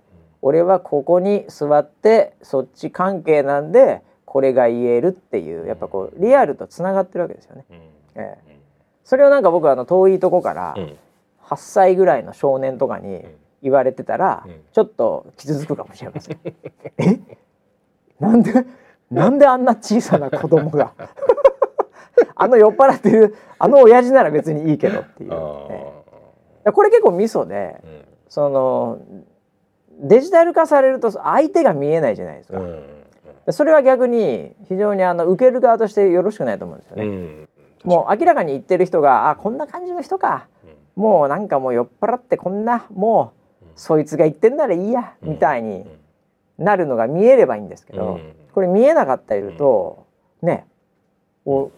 [0.48, 7.66] 俺はここに座ってそっち関係なんでこれが言えるっていうやっぱこうリアルとつながってるわけですよね。
[7.72, 7.78] うん。
[8.22, 8.60] ええ。
[9.04, 10.98] それをなんか僕はあの遠いとこからうん。
[11.46, 13.24] 8歳ぐらいの少年とかに
[13.64, 14.62] 言われてたら、うん。
[14.72, 16.38] ちょっと傷つくかもしれません。
[16.98, 17.20] え？
[18.20, 18.54] なんで？
[19.10, 20.94] なんであんな小さな子供が？
[22.36, 25.92] あの酔っ払ってるあの親父なら別にいいけどっていう、あえ
[26.68, 26.72] え。
[26.72, 28.06] これ結構ミソでーうん。
[28.30, 29.00] その
[30.00, 32.60] デジタル化されると相手が見えないじゃないですか。
[33.52, 37.04] それは逆に非常にあの受ける側としてよろしくないと思うんですよね。
[37.04, 37.50] うん。
[37.84, 40.48] もう明らかに言ってる人があこんな感じの人か。
[40.96, 41.04] うん。
[41.04, 45.86] もうなんかもう酔っ払ってこんなもうそいつが言ってんならいいやみたいに
[46.58, 48.34] なるのが見えればいいんですけど、うん。
[48.54, 50.06] これ見えなかったりすると、
[50.42, 50.66] ね
[51.46, 51.72] お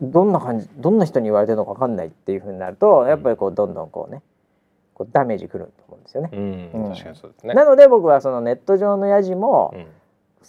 [0.00, 4.22] どんな感じどんな人に言われてるのか分かんないっていうふうになるとやっぱりこうどんどんこうね
[4.94, 6.30] こうダメージくると思うんですよね。
[6.32, 7.54] うん確かにそうですね。
[7.54, 9.86] なので僕はそのネット上のやじも、うん。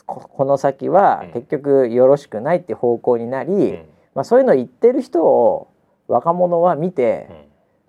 [0.05, 1.31] ここの先はうん。
[1.31, 3.85] 結局よろしくないって方向になり、うん。
[4.13, 5.67] まあ、そういうの言ってる人を
[6.07, 7.27] 若者は見て、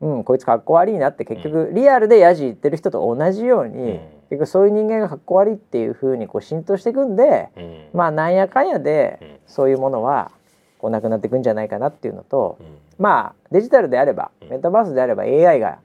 [0.01, 4.01] うん、こいつかっこ悪いなって結局リアルでヤジ言ってる人と同じように、うん。
[4.31, 7.89] 結局そういう人間がかっこ悪いっていう風にこう浸透していくんで、うん。
[7.93, 9.39] まあなんやかんやでうん。
[9.47, 10.31] そういうものは
[10.79, 12.67] こうなくなっていくんじゃないかなっていうのと、うん。
[12.99, 14.49] まあデジタルであればうん。
[14.49, 15.79] メタバースであれば AI が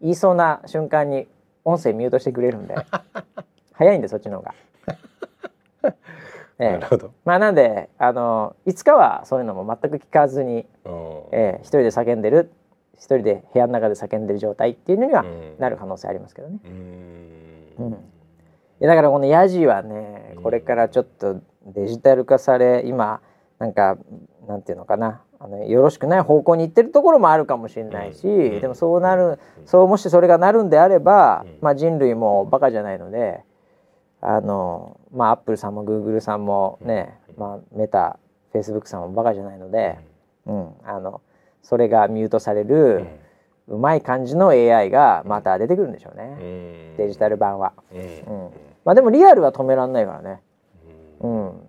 [0.00, 1.26] 言いそうな瞬間に
[1.64, 2.74] 音声ミュートしてくれるんで。
[3.72, 4.54] 早いんでそっちの方が。
[6.58, 6.70] ええ。
[6.72, 7.10] なるほど。
[7.24, 12.50] まあなんであのいつかはそういうのも全く聞かずに、うんええ一人で叫んでる
[12.94, 15.56] 一人で部屋の中で叫んでる状態っていうのにはうん。
[15.58, 16.58] なる可能性ありますけどね。
[16.64, 17.86] うん。
[17.86, 17.92] うん。
[17.92, 17.96] い
[18.80, 20.42] やだからこのヤジはねうん。
[20.42, 23.20] これからちょっとデジタル化され今
[23.58, 23.98] なんか
[24.46, 31.58] なんていうのかなあのよろしくない方向に行ってるところもあるかもしれないし、うんでもそうなるそうもしそれがなるんであれば、うん。
[31.60, 33.42] まあ、人類もバカじゃないので
[34.20, 38.18] あのまあアップルさんもグーグルさんもね、まあ、メタ
[38.52, 39.98] フェイスブックさんもバカじゃないので、
[40.46, 41.20] うん、あの
[41.62, 43.04] それがミュートされる、
[43.68, 47.72] うまい感じの AI がまた出てくるんでしょうね、デジタル版は。
[47.92, 48.00] うん。
[48.00, 48.02] う
[48.48, 48.50] ん。
[48.84, 50.40] まあでもリアルは止めらんないからね。
[51.20, 51.65] うん。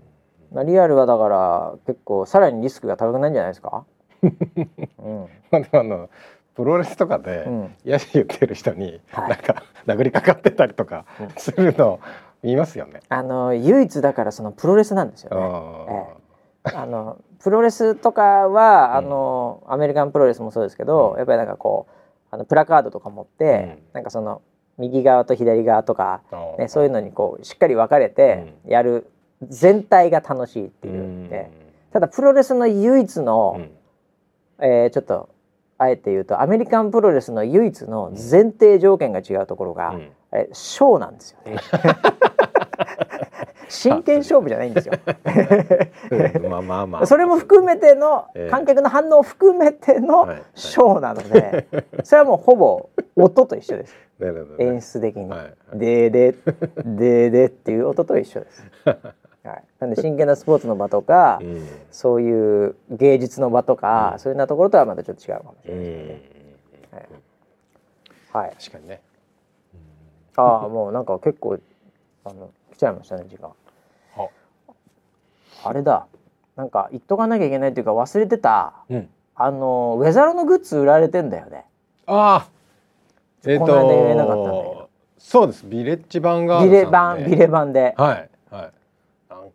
[0.52, 3.86] まあ、リアルはだから結構さらにリスクが高くないんじゃないですか？
[4.24, 5.28] うん。
[5.52, 6.10] まあでもあの
[6.56, 7.76] プロレスとかでうん。
[7.84, 9.30] ヤジ言ってる人にはい。
[9.30, 11.30] なんか殴りかかってたりとかうん。
[11.38, 12.00] するの
[12.44, 13.02] 見ますよね。
[13.10, 15.38] あの唯一だからそのプロレスなんですよね。
[16.66, 16.82] あー。
[16.84, 21.94] あのプロレスとかは、あのアメリカンプロレスもそうですけど、やっぱりなんかこう
[22.32, 24.42] あのプラカードとか持って、なんかその
[24.78, 26.22] 右側と左側とか、
[26.58, 29.10] ね、そういうのにこうしっかり分かれてやる
[29.44, 31.04] 全体が楽しいっていう。
[31.04, 31.30] うん。
[31.30, 31.52] で
[31.92, 33.72] ただプロレスの唯一の、うん。
[34.60, 35.30] えーちょっと
[35.80, 40.12] あえて言うとアメリカンプロレスの唯一の前提条件が違うところが、うん。
[40.32, 41.40] えショーなんですよ。
[41.46, 41.58] ね。
[43.70, 44.94] 真剣勝負じゃないんですよ。
[46.12, 46.50] うん。
[46.50, 47.06] まあまあまあ。
[47.08, 51.68] それも含めてのええ観客の反応を含めてのショーなので、
[52.04, 53.96] それはもうほぼ音と一緒です。
[54.60, 55.30] 演出的に。
[55.30, 55.40] はい。
[55.40, 58.66] はい「でーででーで」っていう音と一緒です。
[59.48, 61.68] はい、なんで真剣なスポーツの場とか、 うん。
[61.90, 65.86] そういう芸術の場とか、そういうようなところとはまたちょっと違うかもしれない。
[65.86, 66.38] うん。
[68.34, 69.02] はい、確かにね。
[70.36, 71.58] ああもうなんか結構
[72.24, 73.52] あの来ちゃいましたね時間。
[74.18, 74.28] あ
[75.64, 76.06] あれだ。
[76.56, 79.10] なんか言っとかなきゃいけないっていうか忘れてたうん。
[79.36, 81.66] あのウェザロのグッズ売られてんだよね。
[82.06, 82.50] ああ
[83.46, 85.66] えっ、この間言えなかったんだけとどそうです。
[85.66, 87.24] ビレッジヴァンガービドさんで。
[87.24, 88.72] レ版ビレ版で、はいはい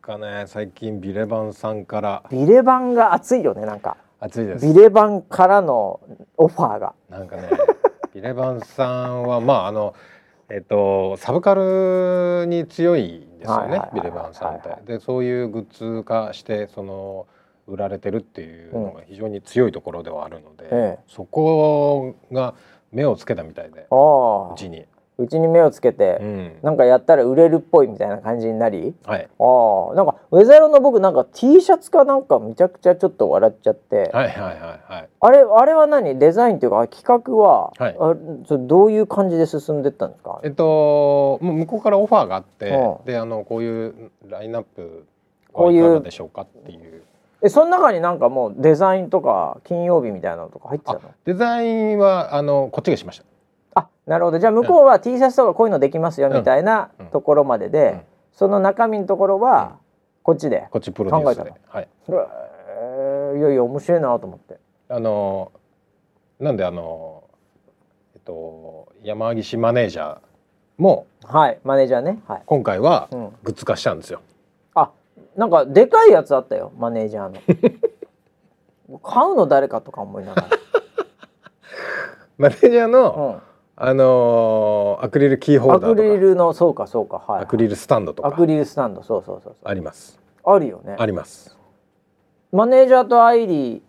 [0.03, 2.24] かね最近ビレバンさんから。
[2.30, 3.96] ビレ版が熱いよねなんか。
[4.18, 4.66] 熱いです。
[4.66, 6.00] ビレ版からの
[6.36, 6.94] オファーが。
[7.09, 7.48] なんかね
[8.12, 9.94] ビレバンさんはまああの
[10.50, 14.76] えっ、とサブカルに強いんですよねビレバンさんって。
[14.84, 17.26] でそういうグッズ化してその
[17.68, 21.05] 売られてるっていうのが非常に強いところではあるので、ええ。
[21.07, 22.55] そこが
[22.90, 24.84] 目をつけたみたいでうちに。
[25.19, 26.53] うちに目をつけて、うん。
[26.63, 29.29] なんかやったら売れるっぽいみたいな感じになりはい。
[29.39, 35.09] ああなんかウェザロの僕なんか T シャツかなんかめちゃくちゃちょっと笑っちゃって、はいはいはいはい。
[35.21, 36.19] あれあれは何？
[36.19, 37.97] デザインっていうか企画は、はい。
[38.01, 38.17] あ
[38.49, 40.41] それどういう感じで進んでったんですか？
[40.43, 43.05] えっともう向こうからオファーがあって、うん。
[43.05, 45.07] であのこういうラインナップ
[45.53, 47.03] こういうでしょうかっていう。
[47.43, 53.25] えその中になんかもうデザインとか金曜日みたいなのとか入ってたあのデザインはあのこっちがしました。
[54.07, 54.38] あなるほど。
[54.38, 57.07] じゃあ向こうは T シャツとかこういうのできますよみたいなうん。
[57.07, 58.00] ところまでで、うん。
[58.32, 59.78] その中身のところは
[60.22, 61.55] こっちで、こっちプロデュース考えで。
[61.68, 61.88] はい。
[62.09, 64.59] えーいやいや面白いなと思って。
[64.88, 65.53] あの
[66.38, 67.24] なんであの
[68.14, 70.18] えっと山岸マネージャー
[70.76, 72.20] もはいマネージャーね。
[72.26, 74.20] はい、今回はうん、グッズ化したんですよ。
[74.74, 74.90] あ
[75.36, 77.32] なんかでかいやつあったよマネージャー
[78.88, 78.98] の。
[79.03, 80.46] 買うの誰かとか思いなが
[82.36, 86.03] マネージャーの、ら、あのアクリルキーホルダーとか。
[86.03, 88.29] リルのそうかそうかはいアクリルスタンドとか。
[88.29, 89.70] アクリルスタンドそうそうそうそう。
[89.70, 90.20] あります。
[90.45, 90.97] あるよね。
[90.99, 91.57] あります。
[92.53, 93.83] マネージャーとアイリ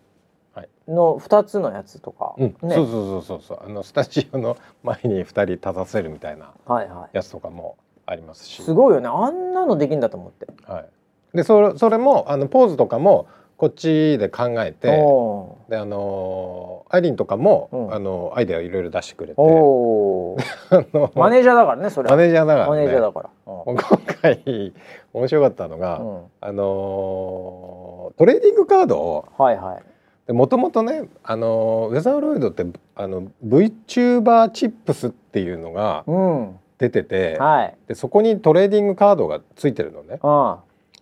[0.56, 0.70] はい。
[0.88, 2.76] ーの2つのやつとか、うん、ね。
[2.76, 3.60] そうそうそうそうそう。
[3.66, 9.10] あのスタジオの前に二人立たせるみたいなはいはやつとかもありますいし、すごいよね。
[9.10, 10.48] あんなのできんだと思って。
[10.66, 10.90] はい、
[11.36, 13.28] でそれそれもあのポーズとかも
[13.58, 17.94] こっちで考えておであのアイリンとかも、うん。
[17.94, 19.42] あのアイデアをいろいろ出してくれて。
[21.16, 22.16] マネージャーだからねそれは。
[22.16, 23.76] マネージャーだから、ね、マネージャーだから、今
[24.22, 24.74] 回
[25.14, 26.08] 面白かったのが、うん。
[26.08, 29.80] うんあのトレーディングカードをはいは
[30.28, 30.34] い。
[30.34, 36.60] もともとね、あのウェザーロイドってあの VTuber チップスっていうのがうん。
[36.78, 37.76] 出てて、はい。
[37.88, 40.20] でそこにトレーディングカードがついてるのね。
[40.22, 40.56] うん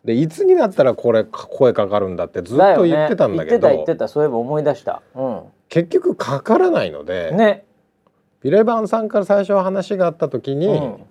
[0.06, 4.08] でいつになったらこれ声かかるんだってずっと言ってたんだけど言ってた言ってた。
[4.08, 5.02] そういえば思い出した。
[5.16, 7.66] う結局かからないので、んね。
[8.42, 11.04] ビレバンさんから最初話があった時に、うん。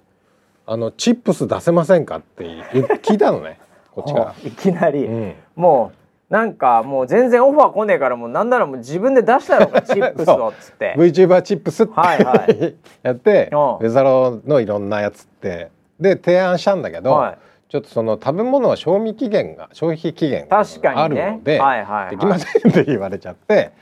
[0.67, 2.45] あのチップス出せませんかって
[3.03, 3.61] 聞いたのね。
[3.93, 4.35] こっちから。
[4.45, 5.35] いきなり、うん。
[5.55, 5.93] も
[6.29, 10.95] うなんかもう全然オファー来ねえからもうなんならもう自分で出したろうかチップスを っつって。
[10.99, 12.75] VTuber チップスって、はいはい。
[13.03, 13.59] やってうん。
[13.59, 15.71] ウェザロのいろんなやつって。
[16.01, 17.39] で提案したんだけど、はい
[17.71, 22.11] ちょっとその食べ物は賞味期限が消費期限が確かあるので、はいはいはい。
[22.11, 23.73] できませんって言われちゃって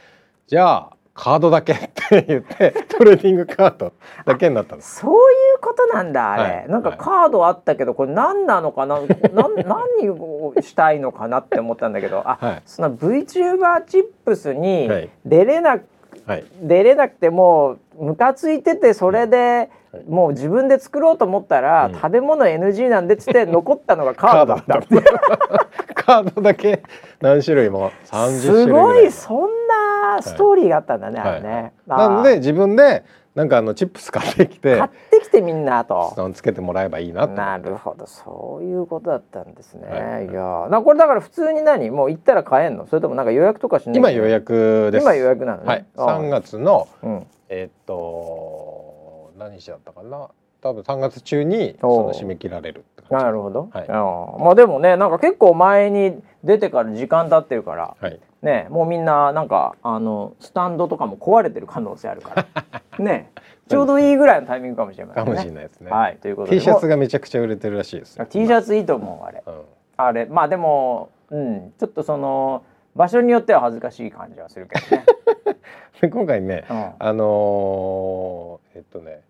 [0.46, 3.92] じゃあカードだけって言って トレーディングカード
[4.26, 5.00] だけになったんです。
[5.00, 6.68] そういうことなんだあれ、はい。
[6.68, 9.00] なんかカードあったけどこれ何なのかな？
[9.00, 12.62] なん 何をしたいのかなって思ったんだけどあ、はい。
[12.66, 15.08] その VTuber チップスにはい。
[15.24, 15.78] 出れな
[16.26, 19.68] はい、出れなくてもうムカついててそれではい
[20.08, 21.94] もう自分で作ろうと思ったら、うん。
[21.94, 24.78] 食べ物 NG なんでっつって 残ったのがカードだった。
[24.78, 25.02] って
[25.94, 26.82] カードだけ
[27.20, 27.90] 何種類も。
[28.06, 29.50] 30種類すごいそん
[30.14, 31.28] なストーリーがあったんだね、はい。
[31.30, 36.12] あれね、なので自分でなんかあのチップス買ってきて買ってきてみんなと。
[36.34, 38.06] つけてもらえばいいななるほど。
[38.06, 40.26] そういうことだったんですね、はい。
[40.26, 40.68] い、やー。
[40.70, 41.90] なこれだから普通に何？
[41.90, 42.86] もう行ったら買えんの？
[42.86, 45.02] それともなんか予約とかしない今予約です。
[45.02, 45.68] 今予約なのね。
[45.68, 45.86] はい。
[45.96, 47.26] ああ3月のうん。
[47.48, 48.57] えーっと
[49.38, 50.28] 何日だったかな？
[50.60, 53.24] 多分3月中にその締め切られるって感じ。
[53.24, 53.88] なるほど、はい。
[53.88, 54.44] あー。
[54.44, 58.20] まあでもねなんか結構前に出てから時間経ってるからはい。
[58.42, 62.82] ねもうみんななんかあのスタンドとかも壊れてる可能性あるから。
[62.98, 63.30] ね。
[63.68, 65.30] ちょうどいいぐらいのタイミングかもしれませんね。
[65.30, 66.16] かもしれないですね、はい。
[66.16, 66.56] ということで。
[66.56, 69.42] T シャツもがめちゃくちゃ売れてるらしいです T シャツいいと思うあれ。
[69.46, 69.62] うん
[69.98, 70.26] あれ。
[70.26, 72.64] まあでもうん、ちょっとその
[72.96, 75.04] 場所によっては恥ずかしい感じはするけどね。
[76.00, 76.92] で今回ねうん。
[76.98, 79.20] あのーえっとね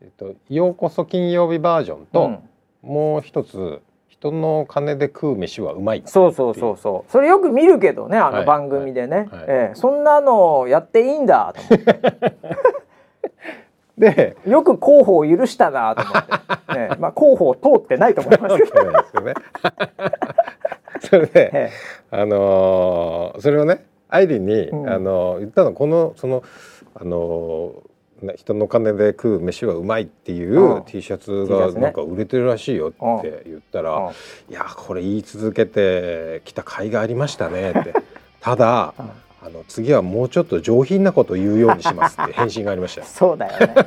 [0.00, 2.38] えっと「ようこそ金曜日」バージョンと、うん。
[2.82, 7.10] もう一つ「人の金で食う飯はうまい」そうそうそうそう。
[7.10, 8.40] それよく見るけどねあはい。
[8.40, 9.44] の番組でね、はい。
[9.48, 9.74] ええ。
[9.74, 12.36] そんなのやっていいんだと思って。
[13.98, 16.32] でよく広報を許したなと思って、
[16.78, 16.96] ええ。
[17.00, 18.56] まあ広報通ってないと思います
[19.12, 19.34] けど、ね。
[21.00, 21.70] それで、え
[22.12, 24.88] あのーそれをねアイリンに、うん。
[24.88, 26.44] あのー言ったのこのその
[26.94, 27.82] あのーね
[28.36, 30.84] 人の金で食う飯はうまいっていううん。
[30.84, 34.52] T シャツがなんか売れてるらしいよって言ったら、うん。
[34.52, 37.94] いやこれ言い続けてきた甲斐がありましたねって。
[38.40, 39.10] ただうん。
[39.40, 43.06] あの次はもうちょっと上品なこと言うようにしますって返信がありましたよ。
[43.08, 43.86] そうだよね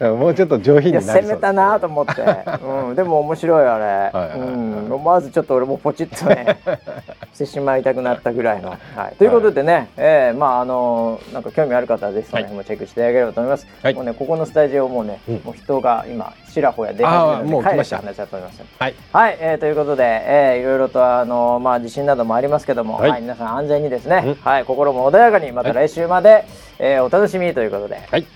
[0.00, 2.22] もうちょっと上品に攻めたなと思って、
[2.62, 4.48] うん、でも面白いあれ、はいはいはい。
[4.48, 4.56] う
[4.88, 6.58] ん、思わずちょっと俺もポチッとね
[7.34, 13.94] してしまいたくなったぐらいの、はい、ということでね、えーまああのなんか興味ある方はぜひその辺もチェックしていただければと思います、はい。
[13.94, 15.34] もうねここのスタジオもね、うん。
[15.44, 17.96] もう人が今ちらほや出始めるので帰るってた。
[17.98, 18.94] 話だと思いますはい。
[19.12, 23.20] はい、えー、ということで、えー、いろいろとあのまあ地震などもありますけども、は、はい。
[23.20, 24.34] い皆さん安全にですね、うん。
[24.34, 26.44] はい、心も穏やかにまた来週まで、
[26.78, 28.26] えーお楽しみということで、はい